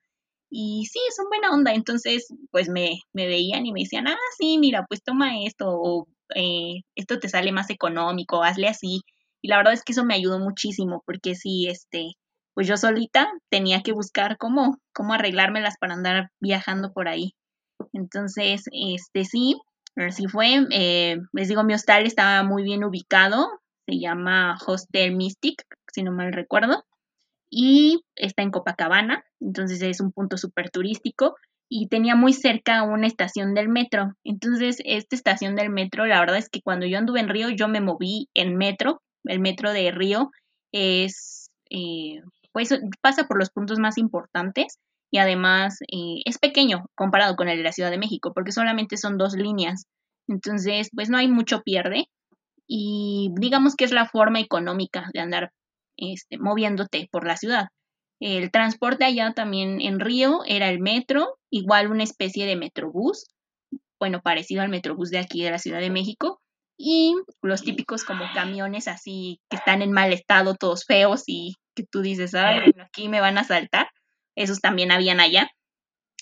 [0.50, 1.74] Y sí, son buena onda.
[1.74, 6.08] Entonces, pues me, me veían y me decían, ah, sí, mira, pues toma esto, o
[6.36, 9.02] eh, esto te sale más económico, hazle así.
[9.42, 12.14] Y la verdad es que eso me ayudó muchísimo, porque sí, este,
[12.54, 17.34] pues yo solita tenía que buscar cómo, cómo arreglármelas para andar viajando por ahí.
[17.94, 19.56] Entonces, este sí,
[19.96, 20.68] así fue.
[20.72, 23.48] Eh, les digo, mi hostal estaba muy bien ubicado,
[23.88, 26.86] se llama Hostel Mystic, si no mal recuerdo,
[27.50, 31.36] y está en Copacabana, entonces es un punto súper turístico
[31.74, 34.12] y tenía muy cerca una estación del metro.
[34.26, 37.70] Entonces, esta estación del metro, la verdad es que cuando yo anduve en Río, yo
[37.70, 40.32] me moví en metro, el metro de Río
[40.74, 42.20] es eh,
[42.52, 44.80] pues pasa por los puntos más importantes
[45.12, 48.98] y además eh, es pequeño comparado con el de la Ciudad de México, porque solamente
[48.98, 49.86] son dos líneas.
[50.28, 52.08] Entonces, pues no hay mucho pierde
[52.68, 55.52] y digamos que es la forma económica de andar
[55.96, 57.68] este, moviéndote por la ciudad.
[58.22, 63.26] El transporte allá también en Río era el metro, igual una especie de metrobús,
[64.00, 66.40] bueno, parecido al metrobús de aquí de la Ciudad de México,
[66.78, 71.84] y los típicos como camiones así que están en mal estado, todos feos y que
[71.84, 73.88] tú dices, ay, aquí me van a saltar.
[74.36, 75.50] Esos también habían allá.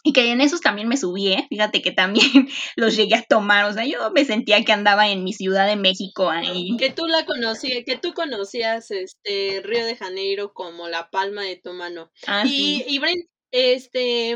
[0.03, 1.45] Y que en esos también me subí, ¿eh?
[1.49, 2.25] Fíjate que también
[2.75, 3.65] los llegué a tomar.
[3.65, 6.75] O sea, yo me sentía que andaba en mi ciudad de México ahí.
[6.77, 11.57] Que tú la conocías, que tú conocías este Río de Janeiro como la palma de
[11.57, 12.11] tu mano.
[12.27, 14.35] Ah, y, y Brent, este,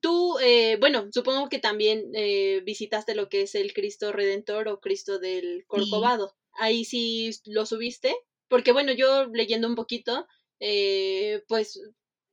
[0.00, 4.80] tú, eh, bueno, supongo que también eh, visitaste lo que es el Cristo Redentor o
[4.80, 6.34] Cristo del Corcovado.
[6.52, 8.14] Ahí sí lo subiste.
[8.48, 10.26] Porque bueno, yo leyendo un poquito,
[10.60, 11.80] eh, pues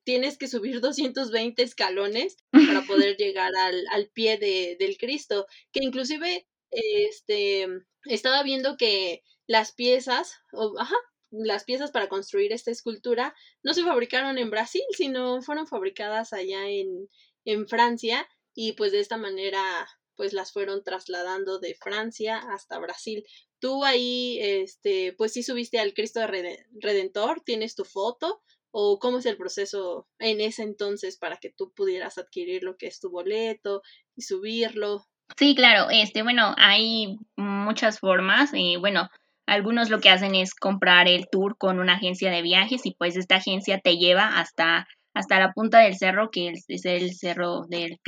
[0.10, 5.84] tienes que subir 220 escalones para poder llegar al, al pie de, del Cristo, que
[5.84, 7.68] inclusive este,
[8.06, 10.34] estaba viendo que las piezas,
[10.80, 10.96] ajá,
[11.30, 16.68] las piezas para construir esta escultura no se fabricaron en Brasil, sino fueron fabricadas allá
[16.68, 17.08] en,
[17.46, 23.26] en Francia y pues de esta manera pues las fueron trasladando de Francia hasta Brasil.
[23.60, 29.26] Tú ahí, este, pues sí subiste al Cristo Redentor, tienes tu foto, o cómo es
[29.26, 33.82] el proceso en ese entonces para que tú pudieras adquirir lo que es tu boleto
[34.16, 35.06] y subirlo.
[35.38, 39.10] Sí, claro, este, bueno, hay muchas formas, y bueno,
[39.50, 43.16] algunos lo que hacen es comprar el tour con una agencia de viajes y pues
[43.16, 48.00] esta agencia te lleva hasta, hasta la punta del cerro, que es, el cerro del,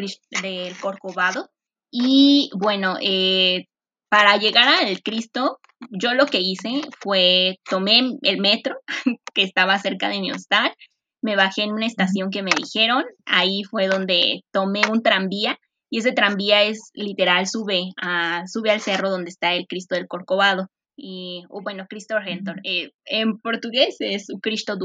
[0.42, 1.50] del Corcovado.
[1.90, 3.66] Y bueno, eh,
[4.12, 8.76] para llegar al Cristo, yo lo que hice fue tomé el metro
[9.34, 10.74] que estaba cerca de mi hostal,
[11.22, 15.58] me bajé en una estación que me dijeron, ahí fue donde tomé un tranvía
[15.90, 20.10] y ese tranvía es literal sube a sube al cerro donde está el Cristo del
[20.10, 22.60] Corcovado y o bueno Cristo Redentor.
[22.66, 24.78] Eh, en portugués es un Cristo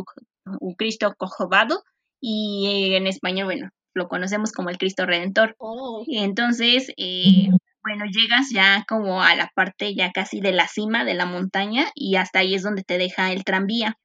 [0.61, 1.83] un Cristo Corcovado
[2.21, 5.57] y en español bueno lo conocemos como el Cristo Redentor.
[5.59, 6.05] Oh.
[6.07, 7.49] y entonces eh,
[7.87, 11.87] bueno, llegas ya como a la parte ya casi de la cima de la montaña
[11.95, 13.97] y hasta ahí es donde te deja el tranvía.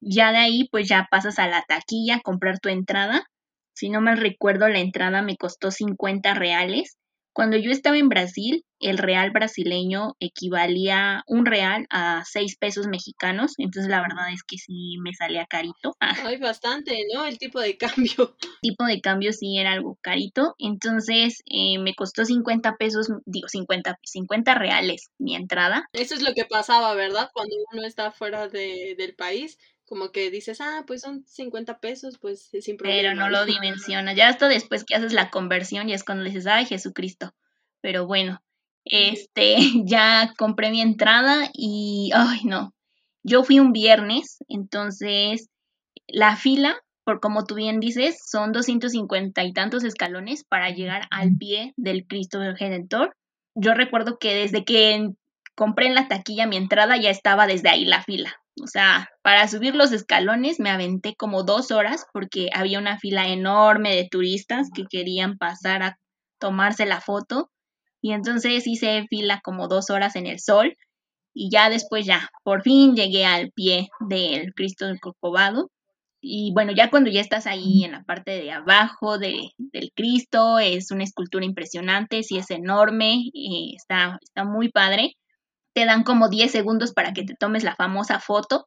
[0.00, 3.28] Ya de ahí pues ya pasas a la taquilla a comprar tu entrada.
[3.74, 6.98] Si no me recuerdo, la entrada me costó 50 reales
[7.32, 13.54] cuando yo estaba en Brasil, el real brasileño equivalía un real a seis pesos mexicanos,
[13.58, 15.96] entonces la verdad es que sí me salía carito.
[16.34, 17.24] Ay, bastante, ¿no?
[17.24, 18.36] El tipo de cambio.
[18.62, 23.48] El tipo de cambio sí era algo carito, entonces eh, me costó 50 pesos, digo
[23.48, 25.88] 50, 50 reales mi entrada.
[25.92, 27.30] Eso es lo que pasaba, ¿verdad?
[27.32, 32.18] Cuando uno está fuera de, del país, como que dices, ah, pues son 50 pesos,
[32.18, 33.00] pues sin problema.
[33.00, 34.12] Pero no lo dimensiona.
[34.12, 37.34] Ya hasta después que haces la conversión y es cuando dices, ay, Jesucristo.
[37.80, 38.42] Pero bueno,
[38.90, 42.74] este, ya compré mi entrada y, ay, no.
[43.22, 45.48] Yo fui un viernes, entonces
[46.06, 46.76] la fila
[47.08, 52.06] por como tú bien dices, son 250 y tantos escalones para llegar al pie del
[52.06, 53.16] Cristo Redentor.
[53.54, 55.08] Yo recuerdo que desde que
[55.56, 58.36] compré en la taquilla mi entrada ya estaba desde ahí la fila.
[58.62, 63.26] O sea, para subir los escalones me aventé como dos horas porque había una fila
[63.28, 65.98] enorme de turistas que querían pasar a
[66.38, 67.50] tomarse la foto.
[68.00, 70.76] Y entonces hice fila como dos horas en el sol
[71.34, 75.70] y ya después ya, por fin llegué al pie del Cristo del Corcovado.
[76.20, 80.58] Y bueno, ya cuando ya estás ahí en la parte de abajo de, del Cristo,
[80.58, 85.12] es una escultura impresionante, sí es enorme, y está, está muy padre.
[85.74, 88.66] Te dan como 10 segundos para que te tomes la famosa foto,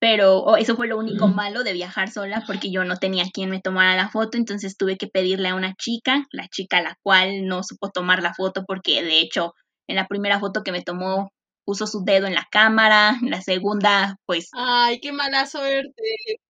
[0.00, 3.60] pero eso fue lo único malo de viajar sola porque yo no tenía quien me
[3.60, 7.46] tomara la foto, entonces tuve que pedirle a una chica, la chica a la cual
[7.46, 9.54] no supo tomar la foto porque de hecho
[9.88, 11.30] en la primera foto que me tomó
[11.64, 14.48] puso su dedo en la cámara, la segunda, pues...
[14.54, 16.02] ¡Ay, qué mala suerte!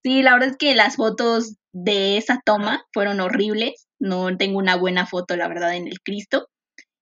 [0.04, 4.76] Sí, la verdad es que las fotos de esa toma fueron horribles, no tengo una
[4.76, 6.46] buena foto, la verdad, en el Cristo.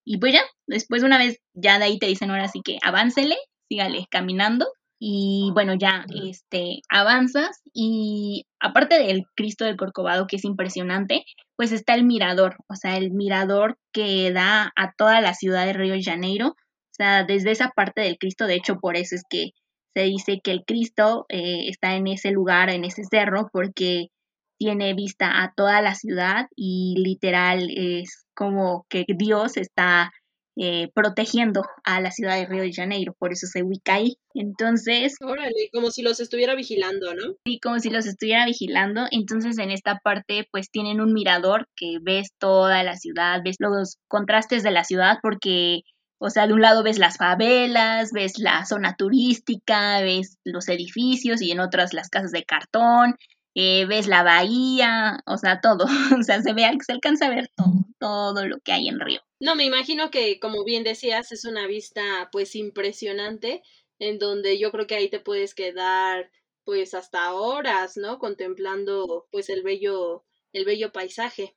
[0.02, 3.37] Y pues ya, después una vez ya de ahí te dicen ahora sí que aváncele,
[3.68, 4.66] sígale caminando.
[4.98, 11.24] Y bueno, ya este, avanzas y aparte del Cristo del Corcovado, que es impresionante,
[11.56, 15.74] pues está el mirador, o sea, el mirador que da a toda la ciudad de
[15.74, 19.24] Río de Janeiro, o sea, desde esa parte del Cristo, de hecho, por eso es
[19.28, 19.50] que
[19.94, 24.09] se dice que el Cristo eh, está en ese lugar, en ese cerro, porque
[24.59, 30.12] tiene vista a toda la ciudad y literal es como que Dios está
[30.57, 34.16] eh, protegiendo a la ciudad de Río de Janeiro, por eso se ubica ahí.
[34.35, 35.16] Entonces...
[35.21, 37.35] Órale, como si los estuviera vigilando, ¿no?
[37.45, 39.07] Sí, como si los estuviera vigilando.
[39.11, 43.99] Entonces en esta parte pues tienen un mirador que ves toda la ciudad, ves los
[44.09, 45.83] contrastes de la ciudad porque
[46.19, 51.42] o sea, de un lado ves las favelas, ves la zona turística, ves los edificios
[51.42, 53.16] y en otras las casas de cartón,
[53.59, 55.87] eh, ves la bahía, o sea, todo.
[56.21, 59.21] o sea, se ve, se alcanza a ver todo, todo lo que hay en Río.
[59.40, 63.62] No, me imagino que, como bien decías, es una vista pues impresionante,
[63.99, 66.31] en donde yo creo que ahí te puedes quedar
[66.64, 68.19] pues hasta horas, ¿no?
[68.19, 71.55] Contemplando pues el bello el bello paisaje.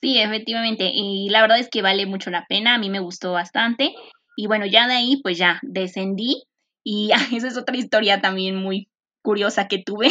[0.00, 0.90] Sí, efectivamente.
[0.92, 2.74] Y la verdad es que vale mucho la pena.
[2.74, 3.94] A mí me gustó bastante.
[4.36, 6.42] Y bueno, ya de ahí, pues ya descendí.
[6.82, 8.88] Y esa es otra historia también muy
[9.22, 10.08] curiosa que tuve.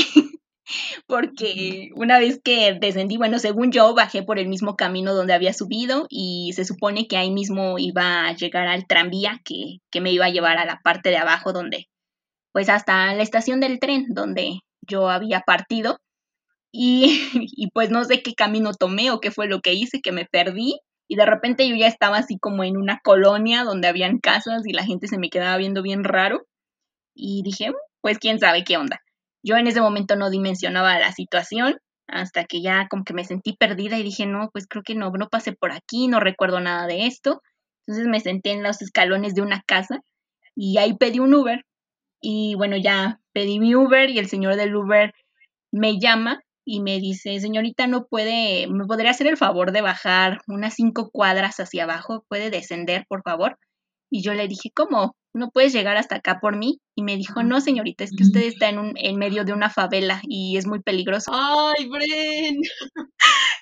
[1.08, 5.54] Porque una vez que descendí, bueno, según yo, bajé por el mismo camino donde había
[5.54, 10.12] subido y se supone que ahí mismo iba a llegar al tranvía que, que me
[10.12, 11.88] iba a llevar a la parte de abajo donde,
[12.54, 15.99] pues hasta la estación del tren donde yo había partido.
[16.71, 20.12] Y, y pues no sé qué camino tomé o qué fue lo que hice, que
[20.12, 20.80] me perdí.
[21.08, 24.73] Y de repente yo ya estaba así como en una colonia donde habían casas y
[24.73, 26.45] la gente se me quedaba viendo bien raro.
[27.15, 27.71] Y dije,
[28.02, 29.02] pues quién sabe qué onda.
[29.43, 31.77] Yo en ese momento no dimensionaba la situación
[32.08, 35.12] hasta que ya como que me sentí perdida y dije, no, pues creo que no,
[35.12, 37.41] no pasé por aquí, no recuerdo nada de esto.
[37.86, 40.01] Entonces me senté en los escalones de una casa
[40.56, 41.65] y ahí pedí un Uber.
[42.21, 45.13] Y bueno, ya pedí mi Uber y el señor del Uber
[45.71, 50.39] me llama y me dice, señorita, no puede, me podría hacer el favor de bajar
[50.47, 53.58] unas cinco cuadras hacia abajo, puede descender, por favor.
[54.13, 55.15] Y yo le dije, ¿cómo?
[55.34, 56.78] ¿No puedes llegar hasta acá por mí?
[56.95, 59.71] Y me dijo, no, señorita, es que usted está en, un, en medio de una
[59.71, 61.32] favela y es muy peligroso.
[61.34, 62.62] ¡Ay, Bren!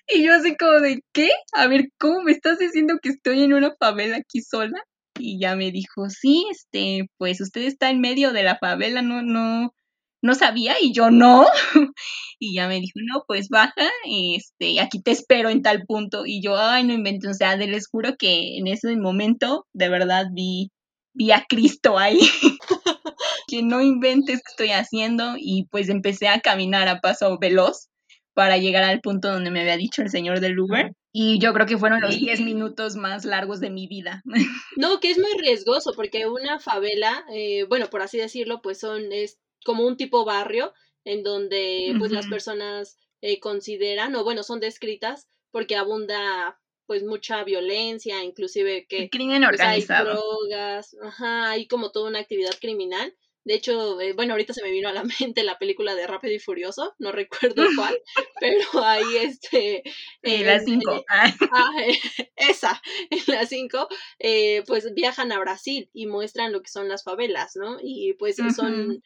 [0.10, 1.30] y yo así como de, ¿qué?
[1.54, 4.78] A ver, ¿cómo me estás diciendo que estoy en una favela aquí sola?
[5.18, 9.22] Y ya me dijo, sí, este, pues usted está en medio de la favela, no,
[9.22, 9.74] no,
[10.22, 11.46] no sabía y yo no.
[12.42, 16.26] y ya me dijo, no, pues baja, este, aquí te espero en tal punto.
[16.26, 20.26] Y yo, ay, no invento, o sea, les juro que en ese momento de verdad
[20.34, 20.72] vi,
[21.14, 22.20] vi a Cristo ahí.
[23.48, 27.90] que no inventes que estoy haciendo y pues empecé a caminar a paso veloz
[28.34, 30.94] para llegar al punto donde me había dicho el señor del Uber.
[31.14, 34.24] Y yo creo que fueron los 10 minutos más largos de mi vida.
[34.78, 39.12] No, que es muy riesgoso porque una favela, eh, bueno, por así decirlo, pues son,
[39.12, 40.74] es como un tipo barrio
[41.06, 47.44] en donde pues las personas eh, consideran o bueno son descritas porque abunda pues mucha
[47.44, 53.16] violencia inclusive que crimen pues, organizado hay drogas ajá hay como toda una actividad criminal
[53.44, 56.34] de hecho, eh, bueno, ahorita se me vino a la mente la película de Rápido
[56.34, 58.00] y Furioso, no recuerdo cuál,
[58.40, 59.84] pero ahí este...
[60.22, 61.06] En la 5.
[61.10, 61.74] Ah,
[62.36, 63.88] esa, en la 5,
[64.20, 67.78] eh, pues viajan a Brasil y muestran lo que son las favelas, ¿no?
[67.82, 69.02] Y pues son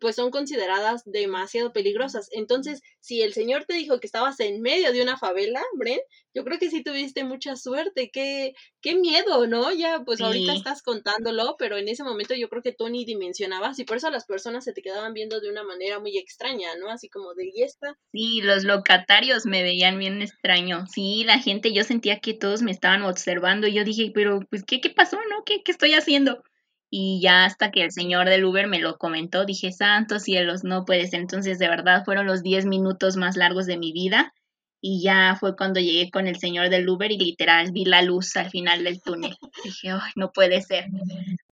[0.00, 2.28] pues son consideradas demasiado peligrosas.
[2.32, 6.00] Entonces, si el señor te dijo que estabas en medio de una favela, Bren,
[6.34, 8.10] yo creo que sí tuviste mucha suerte.
[8.12, 9.72] Qué, qué miedo, ¿no?
[9.72, 13.78] Ya, pues ahorita estás contándolo, pero en ese momento yo creo que tú ni dimensionabas
[13.78, 16.90] y por eso las personas se te quedaban viendo de una manera muy extraña, ¿no?
[16.90, 17.96] Así como de, ¿y esta?
[18.12, 20.86] Sí, los locatarios me veían bien extraño.
[20.92, 24.64] Sí, la gente, yo sentía que todos me estaban observando y yo dije, pero, pues,
[24.64, 25.44] ¿qué, qué pasó, no?
[25.44, 26.42] ¿Qué, qué estoy haciendo?
[26.90, 30.84] Y ya hasta que el señor del Uber me lo comentó, dije, santos cielos, no
[30.84, 31.20] puede ser.
[31.20, 34.32] Entonces, de verdad, fueron los 10 minutos más largos de mi vida
[34.80, 38.36] y ya fue cuando llegué con el señor del Uber y literal vi la luz
[38.36, 39.36] al final del túnel.
[39.64, 40.86] dije, ay, no puede ser.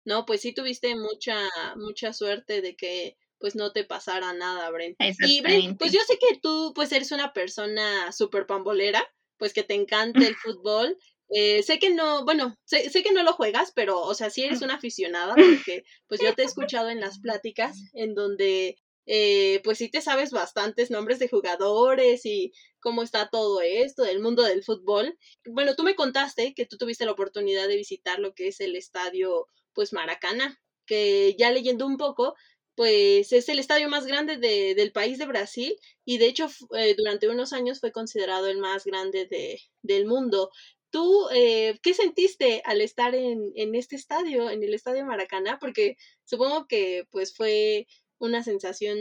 [0.04, 1.36] No, pues sí tuviste mucha,
[1.76, 4.96] mucha suerte de que pues no te pasara nada, Bren.
[5.26, 9.02] Y Bren, pues yo sé que tú pues eres una persona súper pambolera,
[9.36, 10.96] pues que te encanta el fútbol
[11.34, 14.42] eh, sé que no, bueno, sé, sé, que no lo juegas, pero, o sea, sí
[14.42, 16.44] eres una aficionada, porque pues yo te he
[16.76, 18.76] escuchado en las pláticas en donde,
[19.06, 24.20] eh, pues sí te sabes bastantes nombres de jugadores y cómo está todo esto del
[24.20, 25.18] mundo del fútbol.
[25.46, 28.76] Bueno, tú me contaste que tú tuviste la oportunidad de visitar lo que es el
[28.76, 32.34] estadio, pues Maracaná, que ya leyendo un poco,
[32.74, 36.94] pues es el estadio más grande de, del país de Brasil y de hecho eh,
[36.96, 40.50] durante unos años fue considerado el más grande de, del mundo.
[40.93, 45.59] ¿Tú eh, qué sentiste al estar en, en, este estadio, en el estadio Maracaná?
[45.59, 47.86] Porque supongo que pues fue
[48.18, 48.99] una sensación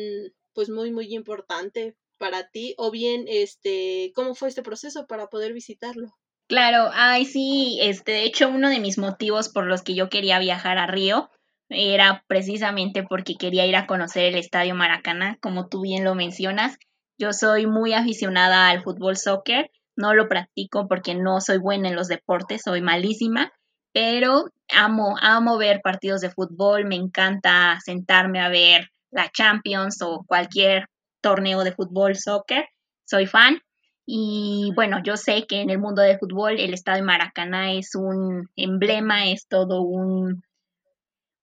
[0.54, 5.52] pues muy muy importante para ti o bien este cómo fue este proceso para poder
[5.52, 6.08] visitarlo.
[6.48, 10.40] Claro, ay sí, este de hecho uno de mis motivos por los que yo quería
[10.40, 11.30] viajar a Río
[11.68, 16.78] era precisamente porque quería ir a conocer el Estadio Maracaná, como tú bien lo mencionas.
[17.18, 21.96] Yo soy muy aficionada al fútbol soccer no lo practico porque no soy buena en
[21.96, 23.52] los deportes, soy malísima,
[23.94, 30.24] pero amo, amo ver partidos de fútbol, me encanta sentarme a ver la Champions o
[30.26, 30.88] cualquier
[31.22, 32.66] torneo de fútbol, soccer,
[33.06, 33.60] soy fan.
[34.06, 37.96] Y bueno, yo sé que en el mundo del fútbol el estado de Maracaná es
[37.96, 40.44] un emblema, es todo un,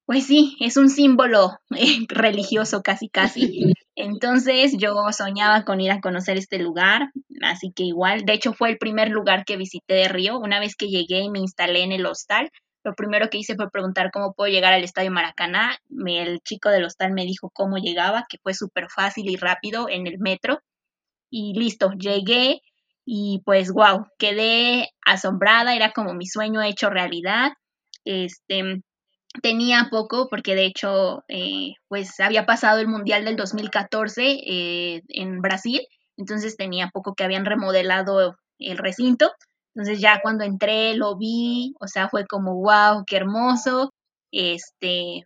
[0.08, 1.58] pues sí, es un símbolo
[2.08, 3.74] religioso casi casi.
[3.94, 7.10] Entonces yo soñaba con ir a conocer este lugar,
[7.42, 10.38] así que igual, de hecho fue el primer lugar que visité de Río.
[10.38, 12.50] Una vez que llegué y me instalé en el hostal,
[12.84, 15.76] lo primero que hice fue preguntar cómo puedo llegar al Estadio Maracaná.
[16.06, 20.06] El chico del hostal me dijo cómo llegaba, que fue súper fácil y rápido en
[20.06, 20.60] el metro.
[21.28, 22.62] Y listo, llegué
[23.04, 27.52] y pues wow, quedé asombrada, era como mi sueño hecho realidad.
[28.06, 28.80] Este,
[29.40, 35.40] tenía poco, porque de hecho, eh, pues había pasado el Mundial del 2014 eh, en
[35.40, 35.80] Brasil,
[36.16, 39.32] entonces tenía poco que habían remodelado el recinto.
[39.74, 43.92] Entonces ya cuando entré lo vi, o sea, fue como, wow, qué hermoso.
[44.32, 45.22] Este,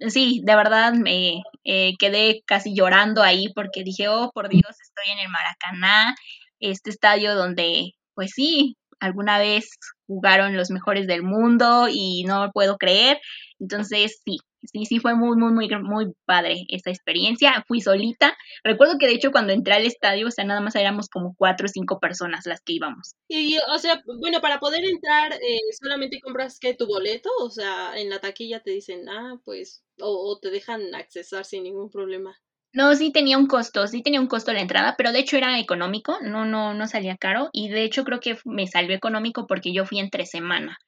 [0.00, 5.12] sí, de verdad me eh, quedé casi llorando ahí porque dije, oh, por Dios, estoy
[5.12, 6.14] en el Maracaná,
[6.60, 9.70] este estadio donde, pues sí, alguna vez
[10.06, 13.18] jugaron los mejores del mundo y no puedo creer.
[13.58, 17.64] Entonces, sí, sí, sí fue muy, muy, muy, muy padre esta experiencia.
[17.66, 18.36] Fui solita.
[18.64, 21.66] Recuerdo que de hecho cuando entré al estadio, o sea, nada más éramos como cuatro
[21.66, 23.14] o cinco personas las que íbamos.
[23.28, 27.96] Y, o sea, bueno, para poder entrar, eh, solamente compras que tu boleto, o sea,
[27.98, 32.36] en la taquilla te dicen, ah, pues, o, o te dejan accesar sin ningún problema.
[32.72, 35.58] No, sí tenía un costo, sí tenía un costo la entrada, pero de hecho era
[35.58, 39.72] económico, no, no, no salía caro y de hecho creo que me salió económico porque
[39.72, 40.78] yo fui entre semana.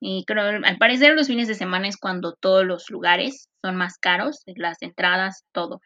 [0.00, 3.98] Y creo, al parecer los fines de semana es cuando todos los lugares son más
[3.98, 5.80] caros, las entradas, todo.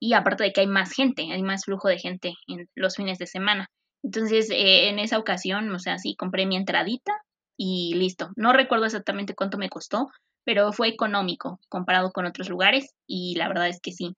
[0.00, 3.18] Y aparte de que hay más gente, hay más flujo de gente en los fines
[3.18, 3.68] de semana.
[4.02, 7.12] Entonces, eh, en esa ocasión, o sea, sí, compré mi entradita
[7.56, 8.30] y listo.
[8.36, 10.08] No recuerdo exactamente cuánto me costó,
[10.44, 14.16] pero fue económico comparado con otros lugares y la verdad es que sí,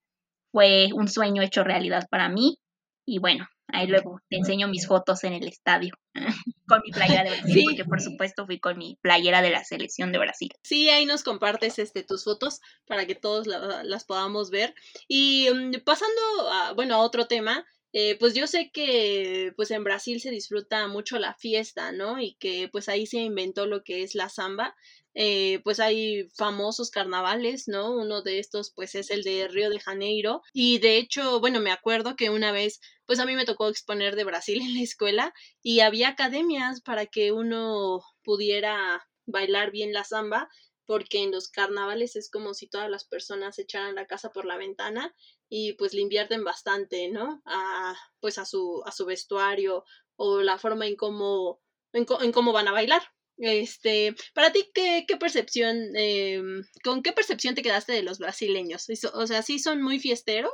[0.51, 2.57] fue un sueño hecho realidad para mí.
[3.05, 5.95] Y bueno, ahí luego te enseño mis fotos en el estadio
[6.67, 10.11] con mi playera de Brasil, porque por supuesto fui con mi playera de la selección
[10.11, 10.51] de Brasil.
[10.63, 14.73] Sí, ahí nos compartes este, tus fotos para que todos las podamos ver.
[15.07, 17.65] Y mm, pasando a, bueno, a otro tema,
[17.97, 22.19] eh, pues yo sé que pues en Brasil se disfruta mucho la fiesta, ¿no?
[22.19, 24.75] Y que pues ahí se inventó lo que es la samba.
[25.13, 27.95] Eh, pues hay famosos carnavales, ¿no?
[27.95, 31.71] Uno de estos pues es el de Río de Janeiro y de hecho, bueno, me
[31.71, 35.33] acuerdo que una vez pues a mí me tocó exponer de Brasil en la escuela
[35.63, 40.49] y había academias para que uno pudiera bailar bien la samba
[40.85, 44.57] porque en los carnavales es como si todas las personas echaran la casa por la
[44.57, 45.15] ventana
[45.49, 47.41] y pues le invierten bastante, ¿no?
[47.45, 49.83] A, pues a su, a su vestuario
[50.15, 51.61] o la forma en cómo,
[51.93, 53.01] en cómo van a bailar.
[53.37, 58.87] Este, para ti, ¿qué, qué percepción, em, con qué percepción te quedaste de los brasileños?
[59.13, 60.53] O sea, ¿sí son muy fiesteros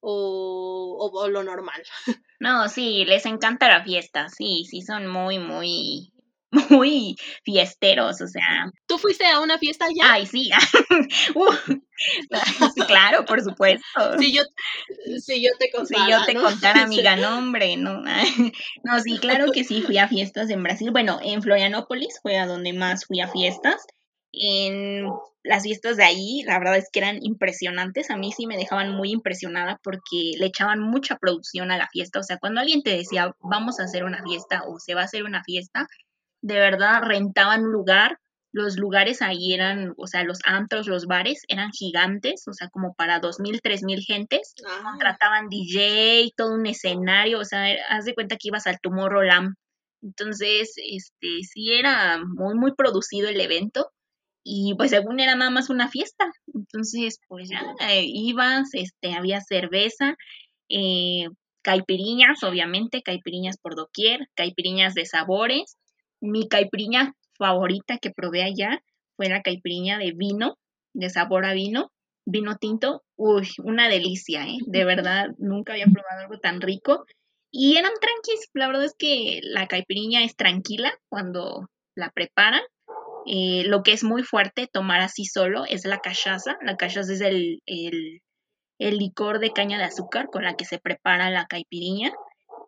[0.00, 1.82] o, o, lo normal?
[2.40, 6.12] No, sí, les encanta la fiesta, sí, sí son muy, muy,
[6.68, 8.70] muy fiesteros, o sea.
[8.86, 10.12] ¿Tú fuiste a una fiesta ya?
[10.12, 10.50] Ay, sí.
[11.34, 14.18] Uh, claro, por supuesto.
[14.18, 14.42] Si yo,
[15.20, 16.04] si yo te contara.
[16.04, 18.02] Si yo te contara, amiga, no, hombre, no.
[18.82, 20.90] No, sí, claro que sí, fui a fiestas en Brasil.
[20.90, 23.86] Bueno, en Florianópolis fue a donde más fui a fiestas.
[24.32, 25.06] En
[25.44, 28.10] las fiestas de ahí, la verdad es que eran impresionantes.
[28.10, 32.18] A mí sí me dejaban muy impresionada porque le echaban mucha producción a la fiesta.
[32.18, 35.04] O sea, cuando alguien te decía, vamos a hacer una fiesta o se va a
[35.04, 35.86] hacer una fiesta,
[36.42, 38.18] de verdad rentaban un lugar.
[38.54, 42.94] Los lugares ahí eran, o sea, los antros, los bares eran gigantes, o sea, como
[42.94, 44.54] para dos mil, tres mil gentes.
[44.68, 44.96] Ah.
[44.98, 49.54] Trataban DJ, todo un escenario, o sea, haz de cuenta que ibas al Tomorrowland.
[50.02, 53.90] Entonces, este, sí era muy, muy producido el evento
[54.44, 56.30] y pues según era nada más una fiesta.
[56.52, 60.16] Entonces, pues ya eh, ibas, este, había cerveza,
[60.68, 61.26] eh,
[61.62, 65.76] caipiriñas, obviamente, caipiriñas por doquier, caipiriñas de sabores,
[66.22, 68.80] mi caipirinha favorita que probé allá
[69.16, 70.56] fue la caipirinha de vino,
[70.94, 71.90] de sabor a vino,
[72.24, 73.02] vino tinto.
[73.16, 74.58] Uy, una delicia, ¿eh?
[74.66, 77.04] De verdad, nunca había probado algo tan rico.
[77.50, 78.48] Y eran tranquilos.
[78.54, 82.62] La verdad es que la caipirinha es tranquila cuando la preparan.
[83.26, 86.56] Eh, lo que es muy fuerte tomar así solo es la cachaza.
[86.62, 88.20] La cachaza es el, el,
[88.78, 92.12] el licor de caña de azúcar con la que se prepara la caipirinha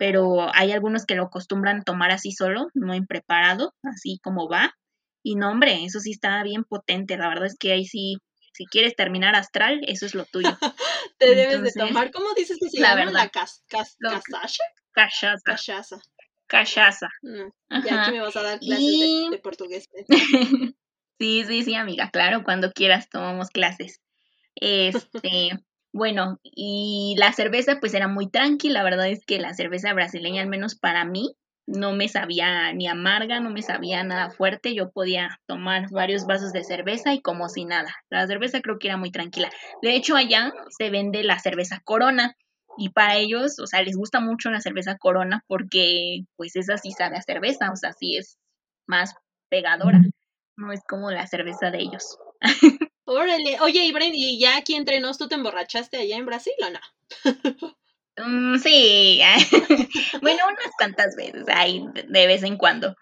[0.05, 4.76] pero hay algunos que lo acostumbran tomar así solo, no impreparado, así como va.
[5.22, 7.16] Y no, hombre, eso sí está bien potente.
[7.16, 8.18] La verdad es que ahí sí,
[8.52, 10.50] si quieres terminar astral, eso es lo tuyo.
[11.18, 13.05] Te debes de tomar, ¿cómo dices que se la llama?
[13.07, 14.62] Verdad, ¿La cas, cas, cachaza?
[14.92, 15.96] Cachaza.
[16.48, 17.09] Cachaza.
[17.22, 19.88] Mm, ya aquí me vas a dar clases de, portugués.
[21.18, 24.02] sí, sí, sí, amiga, claro, cuando quieras tomamos clases.
[24.55, 25.52] Este,
[25.95, 30.42] bueno, y la cerveza pues era muy tranquila, la verdad es que la cerveza brasileña,
[30.42, 31.36] al menos para mí,
[31.68, 36.53] no me sabía ni amarga, no me sabía nada fuerte, yo podía tomar varios vasos
[36.53, 37.95] de cerveza y como si nada.
[38.11, 39.51] La cerveza creo que era muy tranquila.
[39.82, 42.34] De hecho, allá se vende la cerveza Corona
[42.76, 46.90] y para ellos, o sea, les gusta mucho la cerveza Corona porque pues esa sí
[46.90, 48.36] sabe a cerveza, o sea, sí es
[48.88, 49.14] más
[49.49, 50.01] pegadora,
[50.57, 52.18] no es como la cerveza de ellos.
[53.07, 53.61] Órale.
[53.61, 56.80] Oye, Ibrahim, ¿y ya aquí entre nos tú te emborrachaste allá en Brasil o no?
[58.16, 59.20] Mm, sí,
[60.22, 62.94] bueno, unas cuantas veces, ahí de vez en cuando.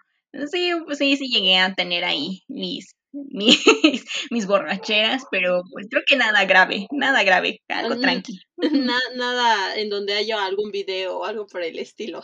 [0.51, 3.63] Sí, pues sí, sí llegué a tener ahí mis, mis,
[4.31, 8.41] mis borracheras, pero pues creo que nada grave, nada grave, algo tranquilo.
[9.15, 12.23] nada en donde haya algún video o algo por el estilo.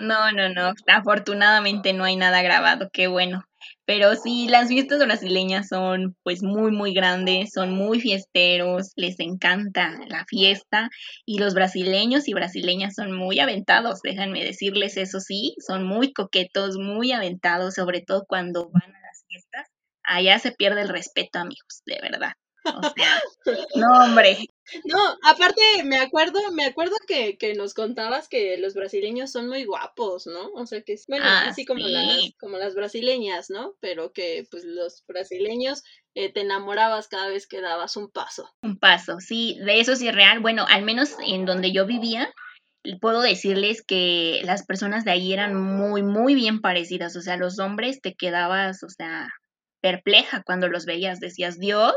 [0.00, 3.44] no, no, no, afortunadamente no hay nada grabado, qué bueno.
[3.90, 9.98] Pero sí, las fiestas brasileñas son pues muy, muy grandes, son muy fiesteros, les encanta
[10.06, 10.90] la fiesta
[11.26, 16.76] y los brasileños y brasileñas son muy aventados, déjenme decirles eso sí, son muy coquetos,
[16.78, 19.66] muy aventados, sobre todo cuando van a las fiestas.
[20.04, 22.34] Allá se pierde el respeto, amigos, de verdad.
[22.64, 23.20] O sea,
[23.76, 24.38] no, hombre.
[24.84, 29.64] No, aparte, me acuerdo, me acuerdo que, que, nos contabas que los brasileños son muy
[29.64, 30.52] guapos, ¿no?
[30.54, 33.74] O sea que, bueno, ah, así como, las, como las brasileñas, ¿no?
[33.80, 35.82] Pero que, pues, los brasileños
[36.14, 38.48] eh, te enamorabas cada vez que dabas un paso.
[38.62, 40.40] Un paso, sí, de eso sí es real.
[40.40, 42.32] Bueno, al menos en donde yo vivía,
[43.00, 47.16] puedo decirles que las personas de ahí eran muy, muy bien parecidas.
[47.16, 49.28] O sea, los hombres te quedabas, o sea,
[49.80, 51.20] perpleja cuando los veías.
[51.20, 51.94] Decías, Dios,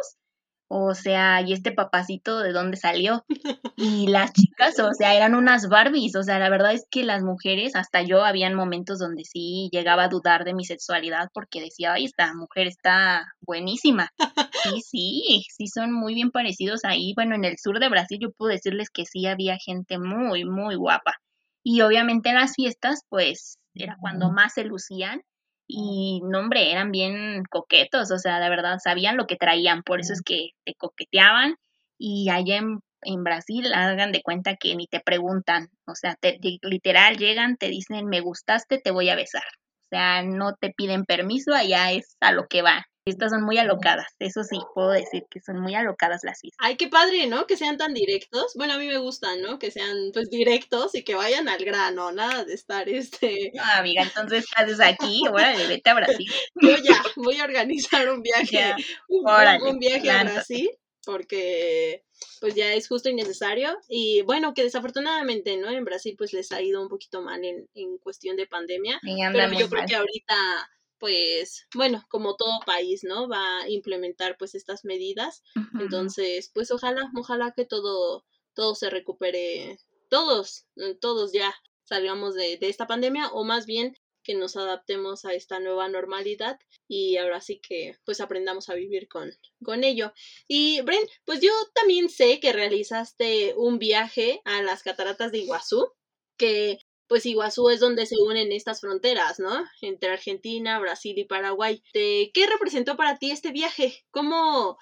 [0.75, 3.23] o sea, ¿y este papacito de dónde salió?
[3.77, 7.21] Y las chicas, o sea, eran unas Barbies, o sea, la verdad es que las
[7.21, 11.93] mujeres, hasta yo, habían momentos donde sí llegaba a dudar de mi sexualidad porque decía,
[11.93, 14.09] ay, esta mujer está buenísima.
[14.63, 17.13] Sí, sí, sí son muy bien parecidos ahí.
[17.15, 20.75] Bueno, en el sur de Brasil yo puedo decirles que sí había gente muy, muy
[20.75, 21.15] guapa.
[21.63, 25.21] Y obviamente en las fiestas, pues, era cuando más se lucían
[25.67, 29.99] y no, hombre, eran bien coquetos, o sea, de verdad sabían lo que traían, por
[29.99, 31.55] eso es que te coqueteaban
[31.97, 36.39] y allá en, en Brasil hagan de cuenta que ni te preguntan, o sea, te,
[36.61, 39.43] literal llegan, te dicen, me gustaste, te voy a besar.
[39.85, 42.85] O sea, no te piden permiso, allá es a lo que va.
[43.05, 46.65] Estas son muy alocadas, eso sí, puedo decir que son muy alocadas las fiestas.
[46.65, 47.45] Ay, qué padre, ¿no?
[47.47, 48.53] Que sean tan directos.
[48.55, 49.59] Bueno, a mí me gustan, ¿no?
[49.59, 53.51] Que sean pues directos y que vayan al grano, nada de estar este...
[53.53, 56.31] No, amiga, entonces haces aquí, órale, vete a Brasil.
[56.61, 58.73] Yo ya, voy a organizar un viaje,
[59.09, 60.69] un, viaje a Brasil,
[61.05, 62.05] porque
[62.39, 63.77] pues ya es justo y necesario.
[63.89, 65.69] Y bueno, que desafortunadamente, ¿no?
[65.69, 69.01] En Brasil pues les ha ido un poquito mal en, en cuestión de pandemia.
[69.03, 70.69] pero yo creo que ahorita
[71.03, 73.27] pues, bueno, como todo país, ¿no?
[73.27, 75.43] Va a implementar pues estas medidas.
[75.77, 78.23] Entonces, pues ojalá, ojalá que todo,
[78.53, 79.79] todo se recupere,
[80.09, 80.65] todos,
[81.01, 85.59] todos ya salgamos de, de esta pandemia o más bien que nos adaptemos a esta
[85.59, 89.29] nueva normalidad y ahora sí que pues aprendamos a vivir con,
[89.61, 90.13] con ello.
[90.47, 95.91] Y Bren, pues yo también sé que realizaste un viaje a las cataratas de Iguazú,
[96.37, 99.63] que pues Iguazú es donde se unen estas fronteras, ¿no?
[99.81, 101.83] Entre Argentina, Brasil y Paraguay.
[101.93, 104.03] ¿Qué representó para ti este viaje?
[104.11, 104.77] ¿Cómo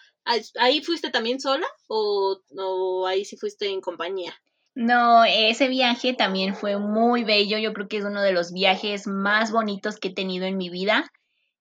[0.60, 4.34] ahí fuiste también sola o, o ahí sí fuiste en compañía?
[4.74, 7.58] No, ese viaje también fue muy bello.
[7.58, 10.70] Yo creo que es uno de los viajes más bonitos que he tenido en mi
[10.70, 11.12] vida.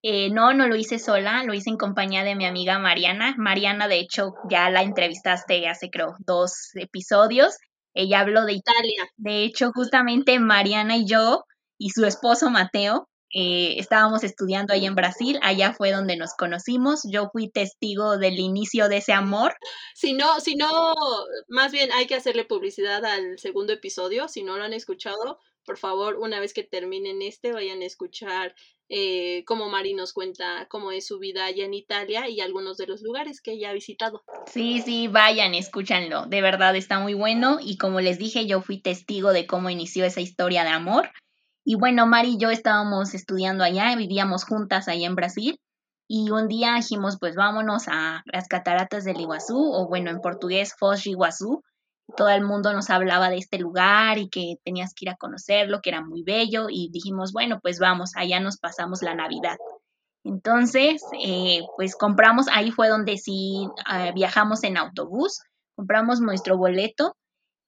[0.02, 3.34] Eh, no, no lo hice sola, lo hice en compañía de mi amiga Mariana.
[3.36, 7.56] Mariana, de hecho, ya la entrevistaste hace, creo, dos episodios.
[7.94, 9.08] Ella habló de Italia.
[9.16, 11.44] De hecho, justamente Mariana y yo
[11.78, 17.02] y su esposo Mateo eh, estábamos estudiando ahí en Brasil, allá fue donde nos conocimos,
[17.08, 19.54] yo fui testigo del inicio de ese amor.
[19.94, 20.94] Si no, si no,
[21.48, 25.38] más bien hay que hacerle publicidad al segundo episodio, si no lo han escuchado,
[25.70, 28.56] por favor, una vez que terminen este, vayan a escuchar
[28.88, 32.88] eh, cómo Mari nos cuenta cómo es su vida allá en Italia y algunos de
[32.88, 34.24] los lugares que ella ha visitado.
[34.46, 38.82] Sí, sí, vayan, escúchanlo, de verdad está muy bueno y como les dije, yo fui
[38.82, 41.08] testigo de cómo inició esa historia de amor
[41.64, 45.60] y bueno, Mari y yo estábamos estudiando allá, vivíamos juntas allá en Brasil.
[46.08, 50.74] Y un día dijimos, pues vámonos a las cataratas del Iguazú, o bueno, en portugués,
[50.76, 51.62] Foz de Iguazú.
[52.16, 55.80] Todo el mundo nos hablaba de este lugar y que tenías que ir a conocerlo,
[55.80, 56.66] que era muy bello.
[56.68, 59.56] Y dijimos, bueno, pues vamos, allá nos pasamos la Navidad.
[60.24, 65.40] Entonces, eh, pues compramos, ahí fue donde sí ah, viajamos en autobús,
[65.74, 67.16] compramos nuestro boleto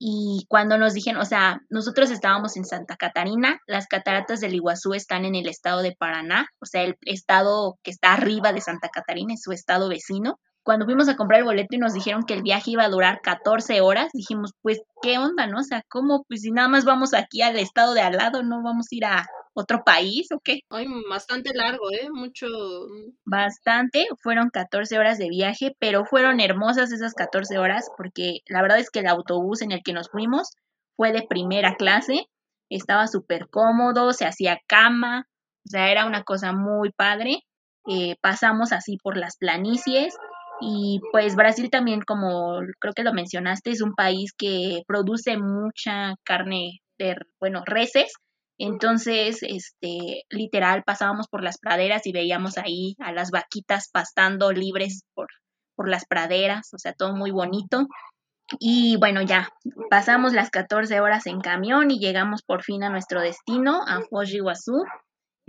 [0.05, 4.95] y cuando nos dijeron, o sea, nosotros estábamos en Santa Catarina, las cataratas del Iguazú
[4.95, 8.89] están en el estado de Paraná, o sea, el estado que está arriba de Santa
[8.89, 10.41] Catarina es su estado vecino.
[10.65, 13.21] Cuando fuimos a comprar el boleto y nos dijeron que el viaje iba a durar
[13.21, 15.59] 14 horas, dijimos, pues, ¿qué onda, no?
[15.59, 16.25] O sea, ¿cómo?
[16.29, 19.05] Pues si nada más vamos aquí al estado de al lado, no vamos a ir
[19.05, 20.61] a otro país o qué?
[20.71, 22.09] Ay, bastante largo, ¿eh?
[22.11, 22.47] Mucho.
[23.25, 28.79] Bastante, fueron 14 horas de viaje, pero fueron hermosas esas 14 horas porque la verdad
[28.79, 30.53] es que el autobús en el que nos fuimos
[30.97, 32.27] fue de primera clase,
[32.69, 35.27] estaba súper cómodo, se hacía cama,
[35.67, 37.45] o sea, era una cosa muy padre.
[37.89, 40.17] Eh, pasamos así por las planicies
[40.63, 46.15] y pues Brasil también, como creo que lo mencionaste, es un país que produce mucha
[46.25, 48.13] carne de, bueno, reses,
[48.59, 55.03] entonces, este, literal, pasábamos por las praderas y veíamos ahí a las vaquitas pastando libres
[55.15, 55.27] por,
[55.75, 57.89] por las praderas, o sea, todo muy bonito.
[58.61, 59.49] Y bueno, ya
[59.91, 64.33] pasamos las 14 horas en camión y llegamos por fin a nuestro destino, a Foz
[64.33, 64.85] Iguazú.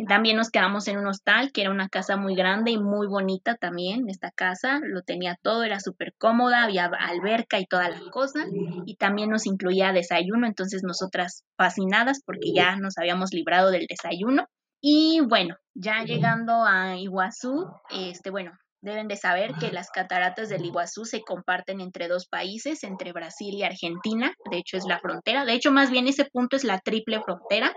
[0.07, 3.55] También nos quedamos en un hostal, que era una casa muy grande y muy bonita
[3.55, 4.09] también.
[4.09, 8.45] Esta casa lo tenía todo, era súper cómoda, había alberca y toda la cosa.
[8.85, 14.47] Y también nos incluía desayuno, entonces nosotras fascinadas porque ya nos habíamos librado del desayuno.
[14.81, 18.51] Y bueno, ya llegando a Iguazú, este, bueno,
[18.83, 23.55] Deben de saber que las cataratas del Iguazú se comparten entre dos países, entre Brasil
[23.55, 24.33] y Argentina.
[24.51, 25.45] De hecho, es la frontera.
[25.45, 27.73] De hecho, más bien ese punto es la triple frontera,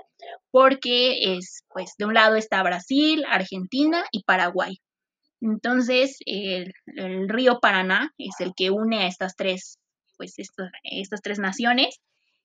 [0.51, 4.81] porque es, pues, de un lado está Brasil, Argentina y Paraguay.
[5.41, 6.72] Entonces, el,
[7.29, 9.79] río Paraná es el que une a estas tres,
[10.16, 12.01] pues, estas tres naciones.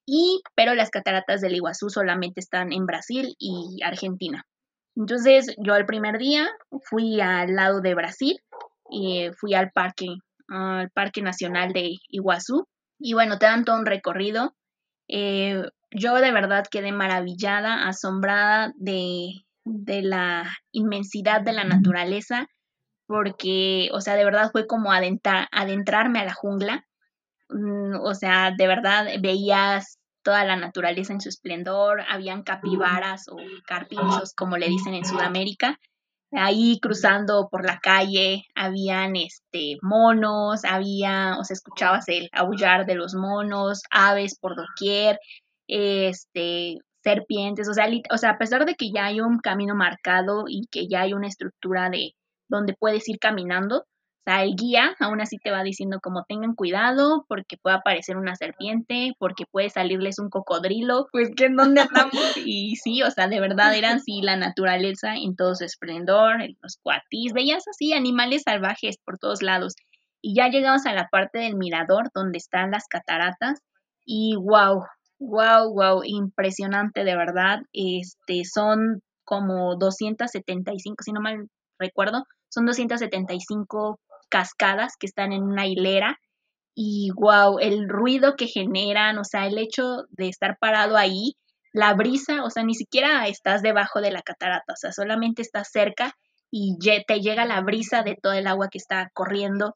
[0.06, 4.46] Y, pero las cataratas del Iguazú solamente están en Brasil y Argentina.
[4.96, 6.50] Entonces yo el primer día
[6.90, 8.40] fui al lado de Brasil
[8.90, 10.08] y fui al parque,
[10.50, 12.68] al Parque Nacional de Iguazú.
[13.00, 14.54] Y bueno, te dan todo un recorrido.
[15.08, 19.32] Eh, yo de verdad quedé maravillada, asombrada de,
[19.66, 22.48] de la inmensidad de la naturaleza,
[23.08, 26.86] porque, o sea, de verdad fue como adentrar, adentrarme a la jungla.
[27.50, 33.38] Mm, o sea, de verdad veías toda la naturaleza en su esplendor, habían capibaras o
[33.66, 35.80] carpinchos, como le dicen en Sudamérica,
[36.32, 42.96] ahí cruzando por la calle, habían este monos, había, o sea, escuchabas el aullar de
[42.96, 45.20] los monos, aves por doquier,
[45.72, 50.45] este serpientes, o sea, o sea, a pesar de que ya hay un camino marcado
[50.47, 52.13] y que ya hay una estructura de
[52.47, 53.86] donde puedes ir caminando,
[54.22, 58.17] o sea, el guía aún así te va diciendo como tengan cuidado porque puede aparecer
[58.17, 62.13] una serpiente, porque puede salirles un cocodrilo, pues que en dónde andamos.
[62.45, 66.78] y sí, o sea, de verdad era así la naturaleza en todo su esplendor, los
[66.84, 69.74] cuatis, veías así animales salvajes por todos lados.
[70.22, 73.59] Y ya llegamos a la parte del mirador donde están las cataratas
[74.05, 74.84] y wow,
[75.22, 77.59] wow, wow, impresionante de verdad.
[77.74, 81.47] Este, son como 275, si no mal
[81.80, 83.99] recuerdo, son 275
[84.30, 86.19] cascadas que están en una hilera
[86.76, 91.36] y wow, el ruido que generan, o sea, el hecho de estar parado ahí,
[91.74, 95.69] la brisa, o sea, ni siquiera estás debajo de la catarata, o sea, solamente estás
[95.72, 96.13] cerca
[96.49, 99.74] y te llega la brisa de todo el agua que está corriendo.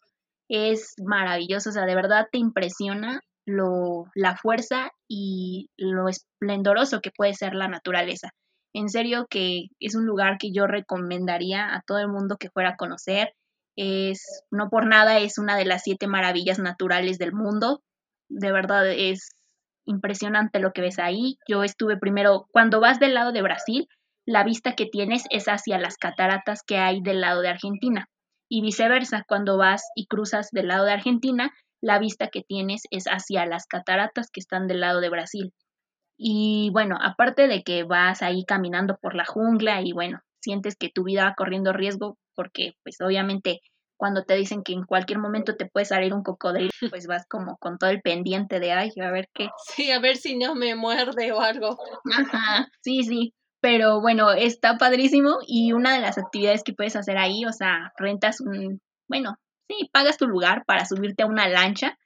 [0.50, 7.12] Es maravilloso, o sea, de verdad te impresiona lo, la fuerza y lo esplendoroso que
[7.12, 8.32] puede ser la naturaleza.
[8.74, 12.72] En serio que es un lugar que yo recomendaría a todo el mundo que fuera
[12.72, 13.34] a conocer.
[13.78, 17.82] Es, no por nada, es una de las siete maravillas naturales del mundo.
[18.30, 19.30] De verdad es
[19.86, 21.38] impresionante lo que ves ahí.
[21.48, 23.88] Yo estuve primero, cuando vas del lado de Brasil,
[24.26, 28.08] la vista que tienes es hacia las cataratas que hay del lado de Argentina.
[28.50, 31.52] Y viceversa, cuando vas y cruzas del lado de Argentina,
[31.86, 35.54] la vista que tienes es hacia las cataratas que están del lado de Brasil.
[36.18, 40.90] Y bueno, aparte de que vas ahí caminando por la jungla y bueno, sientes que
[40.90, 43.60] tu vida va corriendo riesgo porque pues obviamente
[43.98, 47.58] cuando te dicen que en cualquier momento te puede salir un cocodrilo, pues vas como
[47.58, 49.50] con todo el pendiente de, ay, a ver qué.
[49.76, 51.78] Sí, a ver si no me muerde o algo.
[52.18, 53.34] Ajá, sí, sí.
[53.62, 57.94] Pero bueno, está padrísimo y una de las actividades que puedes hacer ahí, o sea,
[57.98, 59.38] rentas un, bueno,
[59.68, 61.98] sí, pagas tu lugar para subirte a una lancha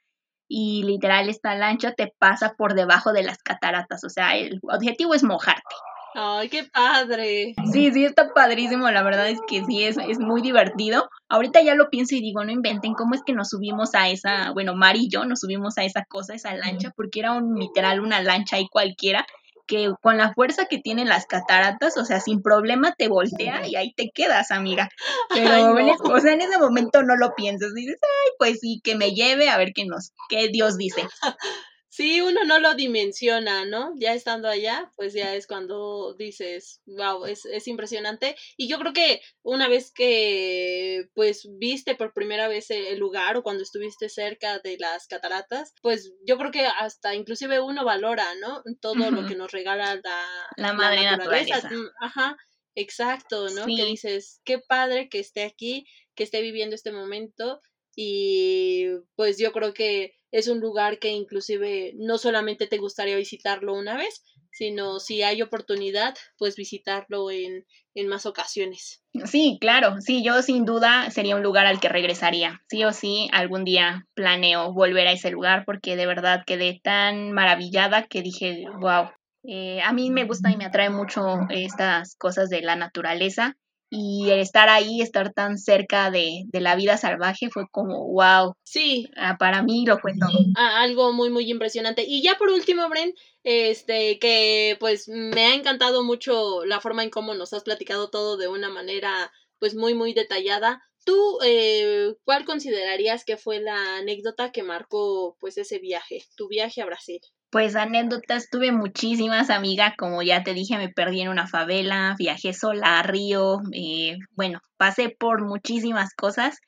[0.48, 5.14] y literal esta lancha te pasa por debajo de las cataratas, o sea, el objetivo
[5.14, 5.76] es mojarte.
[6.14, 7.54] Ay, qué padre.
[7.72, 8.90] Sí, sí, está padrísimo.
[8.90, 11.08] La verdad es que sí, es, es muy divertido.
[11.28, 14.50] Ahorita ya lo pienso y digo, no inventen cómo es que nos subimos a esa,
[14.52, 18.00] bueno, Mari y yo nos subimos a esa cosa, esa lancha, porque era un literal
[18.00, 19.24] una lancha ahí cualquiera
[19.70, 23.76] que con la fuerza que tienen las cataratas, o sea, sin problema te voltea y
[23.76, 24.88] ahí te quedas, amiga.
[25.32, 25.74] Pero,
[26.12, 29.48] o sea, en ese momento no lo piensas, dices, ay, pues sí, que me lleve
[29.48, 31.06] a ver qué nos, qué Dios dice.
[32.00, 33.92] Sí, uno no lo dimensiona, ¿no?
[33.98, 38.36] Ya estando allá, pues ya es cuando dices, wow, es, es impresionante.
[38.56, 43.42] Y yo creo que una vez que, pues, viste por primera vez el lugar o
[43.42, 48.62] cuando estuviste cerca de las cataratas, pues yo creo que hasta inclusive uno valora, ¿no?
[48.80, 50.24] Todo lo que nos regala la,
[50.56, 51.68] la madre naturaleza.
[51.68, 52.38] Mm, ajá,
[52.76, 53.66] exacto, ¿no?
[53.66, 55.84] Que dices, qué padre que esté aquí,
[56.14, 57.60] que esté viviendo este momento
[57.94, 58.86] y
[59.16, 63.96] pues yo creo que es un lugar que inclusive no solamente te gustaría visitarlo una
[63.96, 69.02] vez, sino si hay oportunidad, pues visitarlo en, en más ocasiones.
[69.24, 72.62] Sí, claro, sí, yo sin duda sería un lugar al que regresaría.
[72.68, 77.32] Sí o sí, algún día planeo volver a ese lugar porque de verdad quedé tan
[77.32, 79.10] maravillada que dije, wow.
[79.42, 83.56] Eh, a mí me gusta y me atrae mucho estas cosas de la naturaleza
[83.90, 88.54] y el estar ahí, estar tan cerca de, la vida salvaje fue como, wow.
[88.62, 89.08] Sí.
[89.16, 90.44] Ah, para mí lo fue todo.
[90.56, 92.04] Ah, algo muy, muy impresionante.
[92.06, 93.12] Y ya por último, Bren,
[93.42, 98.36] este, que pues me ha encantado mucho la forma en cómo nos has platicado todo
[98.36, 100.82] de una manera pues muy, muy detallada.
[101.04, 106.80] ¿Tú eh, cuál considerarías que fue la anécdota que marcó pues ese viaje, tu viaje
[106.80, 107.20] a Brasil?
[107.50, 112.52] Pues anécdotas, tuve muchísimas, amigas, como ya te dije, me perdí en una favela, viajé
[112.52, 116.58] sola a Río, eh, bueno, pasé por muchísimas cosas,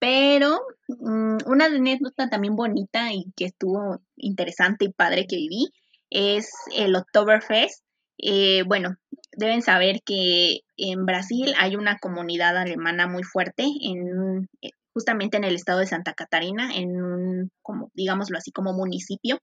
[0.00, 0.58] pero
[0.88, 5.68] mm, una anécdota también bonita y que estuvo interesante y padre que viví
[6.10, 7.84] es el Oktoberfest.
[8.18, 8.96] Eh, bueno,
[9.32, 14.48] deben saber que en Brasil hay una comunidad alemana muy fuerte, en,
[14.92, 19.38] justamente en el estado de Santa Catarina, en un, como, digámoslo así, como municipio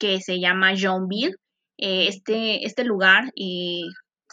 [0.00, 1.36] que se llama Johnville.
[1.78, 3.82] Eh, este, este lugar eh,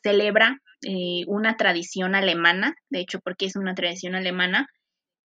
[0.01, 4.67] celebra eh, una tradición alemana, de hecho porque es una tradición alemana,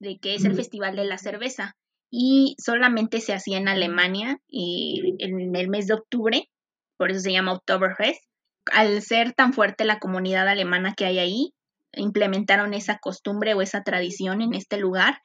[0.00, 1.76] de que es el Festival de la Cerveza
[2.10, 6.48] y solamente se hacía en Alemania en el mes de octubre,
[6.96, 8.24] por eso se llama Oktoberfest.
[8.72, 11.52] Al ser tan fuerte la comunidad alemana que hay ahí,
[11.92, 15.20] implementaron esa costumbre o esa tradición en este lugar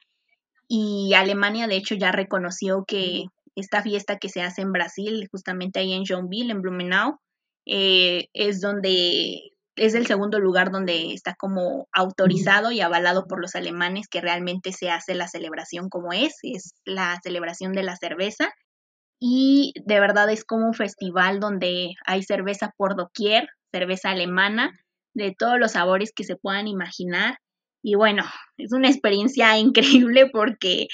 [0.68, 3.26] y Alemania de hecho ya reconoció que
[3.56, 7.18] esta fiesta que se hace en Brasil, justamente ahí en Joinville, en Blumenau,
[7.66, 13.54] eh, es donde es el segundo lugar donde está como autorizado y avalado por los
[13.54, 18.52] alemanes que realmente se hace la celebración como es, es la celebración de la cerveza.
[19.20, 24.72] Y de verdad es como un festival donde hay cerveza por doquier, cerveza alemana,
[25.14, 27.38] de todos los sabores que se puedan imaginar.
[27.88, 28.24] Y bueno,
[28.58, 30.88] es una experiencia increíble porque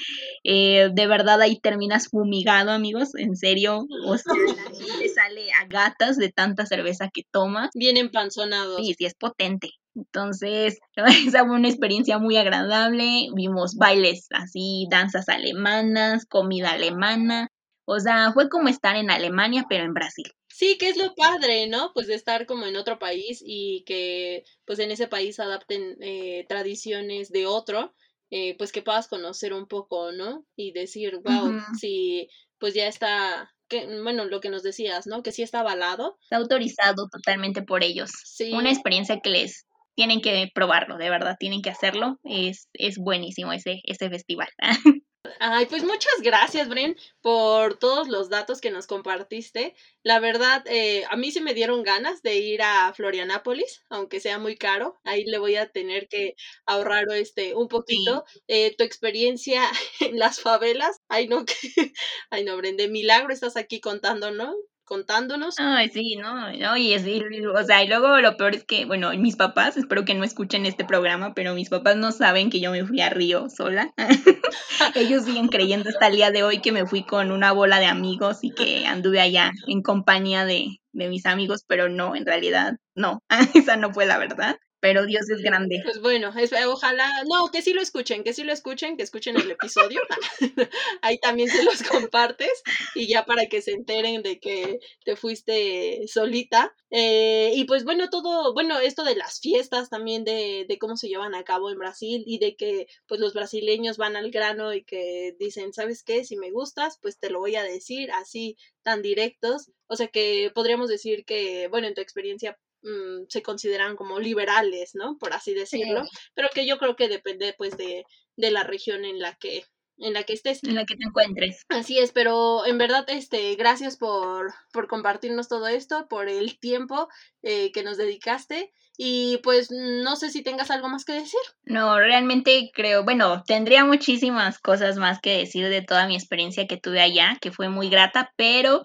[0.44, 3.86] eh, de verdad ahí terminas fumigado, amigos, en serio.
[4.04, 4.34] O sea,
[4.78, 7.70] gente sale a gatas de tanta cerveza que toma.
[7.74, 8.76] Bien empanzonado.
[8.76, 9.70] Sí, sí, es potente.
[9.94, 10.80] Entonces,
[11.26, 13.28] esa fue una experiencia muy agradable.
[13.34, 17.48] Vimos bailes así, danzas alemanas, comida alemana.
[17.86, 20.30] O sea, fue como estar en Alemania, pero en Brasil.
[20.54, 21.92] Sí, que es lo padre, ¿no?
[21.94, 26.44] Pues de estar como en otro país y que pues en ese país adapten eh,
[26.48, 27.94] tradiciones de otro,
[28.30, 30.46] eh, pues que puedas conocer un poco, ¿no?
[30.56, 32.28] Y decir, wow, si
[32.58, 35.22] pues ya está, que, bueno, lo que nos decías, ¿no?
[35.22, 36.18] Que sí está avalado.
[36.22, 38.10] Está autorizado totalmente por ellos.
[38.24, 38.52] Sí.
[38.52, 42.18] Una experiencia que les tienen que probarlo, de verdad, tienen que hacerlo.
[42.24, 44.48] Es, es buenísimo ese, ese festival.
[45.38, 49.74] Ay, pues muchas gracias, Bren, por todos los datos que nos compartiste.
[50.02, 54.38] La verdad, eh, a mí se me dieron ganas de ir a Florianápolis, aunque sea
[54.40, 54.98] muy caro.
[55.04, 56.34] Ahí le voy a tener que
[56.66, 58.24] ahorrar este un poquito.
[58.48, 59.62] Eh, tu experiencia
[60.00, 61.92] en las favelas, ay no, que,
[62.30, 64.52] ay no, Bren, de milagro estás aquí contando, ¿no?
[64.92, 65.54] Contándonos.
[65.58, 66.52] Ay, sí, ¿no?
[66.52, 70.04] no y es, o sea, y luego lo peor es que, bueno, mis papás, espero
[70.04, 73.08] que no escuchen este programa, pero mis papás no saben que yo me fui a
[73.08, 73.94] Río sola.
[74.94, 77.86] Ellos siguen creyendo hasta el día de hoy que me fui con una bola de
[77.86, 82.74] amigos y que anduve allá en compañía de, de mis amigos, pero no, en realidad,
[82.94, 83.22] no,
[83.54, 85.80] esa no fue la verdad pero Dios es grande.
[85.84, 86.34] Pues bueno,
[86.66, 90.00] ojalá, no, que sí lo escuchen, que sí lo escuchen, que escuchen el episodio.
[91.02, 92.50] Ahí también se los compartes
[92.96, 96.74] y ya para que se enteren de que te fuiste solita.
[96.90, 101.06] Eh, y pues bueno, todo, bueno, esto de las fiestas también, de, de cómo se
[101.06, 104.82] llevan a cabo en Brasil y de que pues los brasileños van al grano y
[104.82, 106.24] que dicen, ¿sabes qué?
[106.24, 109.70] Si me gustas, pues te lo voy a decir así tan directos.
[109.86, 114.94] O sea que podríamos decir que, bueno, en tu experiencia Mm, se consideran como liberales,
[114.94, 115.16] ¿no?
[115.18, 116.02] Por así decirlo,
[116.34, 118.04] pero que yo creo que depende pues de,
[118.36, 119.64] de la región en la que
[119.98, 120.64] en la que estés.
[120.64, 121.64] En la que te encuentres.
[121.68, 127.08] Así es, pero en verdad, este, gracias por, por compartirnos todo esto, por el tiempo
[127.42, 128.72] eh, que nos dedicaste.
[128.98, 131.40] Y pues no sé si tengas algo más que decir.
[131.62, 136.76] No, realmente creo, bueno, tendría muchísimas cosas más que decir de toda mi experiencia que
[136.76, 138.82] tuve allá, que fue muy grata, pero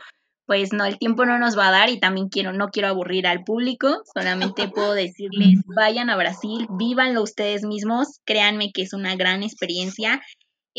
[0.47, 3.27] pues no, el tiempo no nos va a dar y también quiero, no quiero aburrir
[3.27, 9.15] al público, solamente puedo decirles, vayan a Brasil, vívanlo ustedes mismos, créanme que es una
[9.15, 10.21] gran experiencia.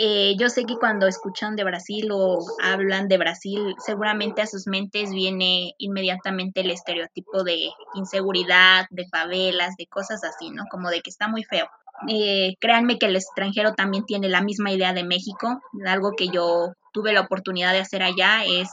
[0.01, 4.67] Eh, yo sé que cuando escuchan de Brasil o hablan de Brasil, seguramente a sus
[4.67, 10.65] mentes viene inmediatamente el estereotipo de inseguridad, de favelas, de cosas así, ¿no?
[10.71, 11.69] Como de que está muy feo.
[12.07, 15.61] Eh, créanme que el extranjero también tiene la misma idea de México.
[15.85, 18.69] Algo que yo tuve la oportunidad de hacer allá es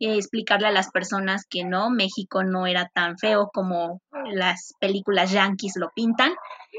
[0.00, 4.00] explicarle a las personas que no, México no era tan feo como
[4.32, 6.32] las películas yankees lo pintan.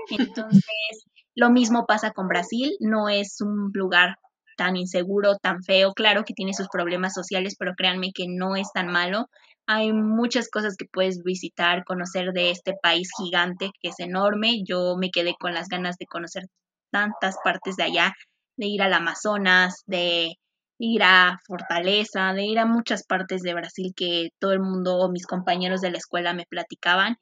[0.10, 0.64] Entonces,
[1.36, 4.16] lo mismo pasa con Brasil, no es un lugar
[4.58, 8.72] tan inseguro, tan feo, claro que tiene sus problemas sociales, pero créanme que no es
[8.74, 9.28] tan malo.
[9.68, 14.64] Hay muchas cosas que puedes visitar, conocer de este país gigante que es enorme.
[14.68, 16.44] Yo me quedé con las ganas de conocer
[16.92, 18.14] tantas partes de allá,
[18.58, 20.34] de ir al Amazonas, de
[20.82, 25.28] ir a Fortaleza, de ir a muchas partes de Brasil que todo el mundo, mis
[25.28, 27.18] compañeros de la escuela me platicaban.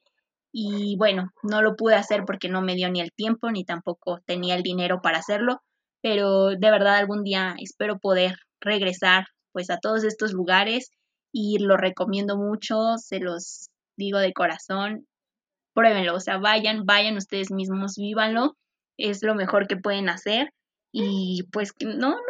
[0.52, 4.20] Y bueno, no lo pude hacer porque no me dio ni el tiempo ni tampoco
[4.26, 5.60] tenía el dinero para hacerlo,
[6.02, 10.90] pero de verdad algún día espero poder regresar pues a todos estos lugares
[11.32, 15.06] y lo recomiendo mucho, se los digo de corazón,
[15.74, 18.56] pruébenlo, o sea, vayan, vayan ustedes mismos, vívanlo,
[18.96, 20.50] es lo mejor que pueden hacer
[20.92, 22.29] y pues no, no,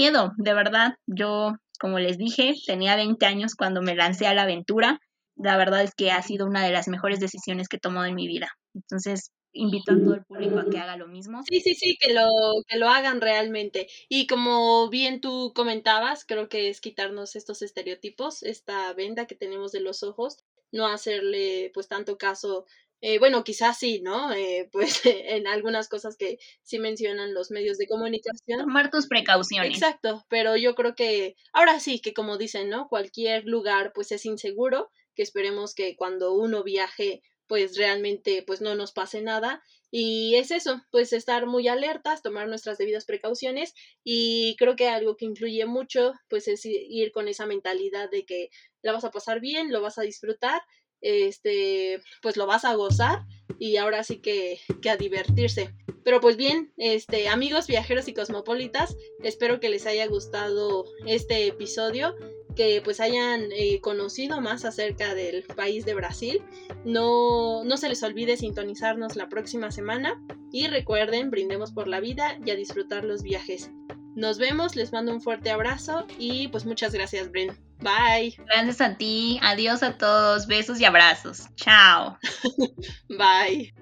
[0.00, 0.94] miedo, de verdad.
[1.06, 4.98] Yo, como les dije, tenía 20 años cuando me lancé a la aventura.
[5.36, 8.14] La verdad es que ha sido una de las mejores decisiones que he tomado en
[8.14, 8.48] mi vida.
[8.74, 11.42] Entonces, invito a todo el público a que haga lo mismo.
[11.46, 12.28] Sí, sí, sí, que lo,
[12.66, 13.88] que lo hagan realmente.
[14.08, 19.72] Y como bien tú comentabas, creo que es quitarnos estos estereotipos, esta venda que tenemos
[19.72, 20.38] de los ojos,
[20.72, 22.64] no hacerle pues tanto caso
[23.02, 24.32] eh, bueno, quizás sí, ¿no?
[24.32, 28.60] Eh, pues en algunas cosas que sí mencionan los medios de comunicación.
[28.60, 29.72] Tomar tus precauciones.
[29.72, 32.88] Exacto, pero yo creo que ahora sí, que como dicen, ¿no?
[32.88, 38.76] Cualquier lugar pues es inseguro, que esperemos que cuando uno viaje pues realmente pues no
[38.76, 43.74] nos pase nada y es eso, pues estar muy alertas, tomar nuestras debidas precauciones
[44.04, 48.50] y creo que algo que influye mucho pues es ir con esa mentalidad de que
[48.82, 50.62] la vas a pasar bien, lo vas a disfrutar
[51.00, 53.24] este, pues lo vas a gozar
[53.58, 55.74] y ahora sí que, que a divertirse.
[56.04, 62.14] Pero pues bien, este, amigos viajeros y cosmopolitas, espero que les haya gustado este episodio,
[62.56, 66.42] que pues hayan eh, conocido más acerca del país de Brasil.
[66.84, 70.22] No, no se les olvide sintonizarnos la próxima semana
[70.52, 73.70] y recuerden, brindemos por la vida y a disfrutar los viajes.
[74.16, 77.56] Nos vemos, les mando un fuerte abrazo y pues muchas gracias, Bren.
[77.78, 78.36] Bye.
[78.46, 79.38] Gracias a ti.
[79.42, 80.46] Adiós a todos.
[80.46, 81.48] Besos y abrazos.
[81.56, 82.18] Chao.
[83.08, 83.72] Bye.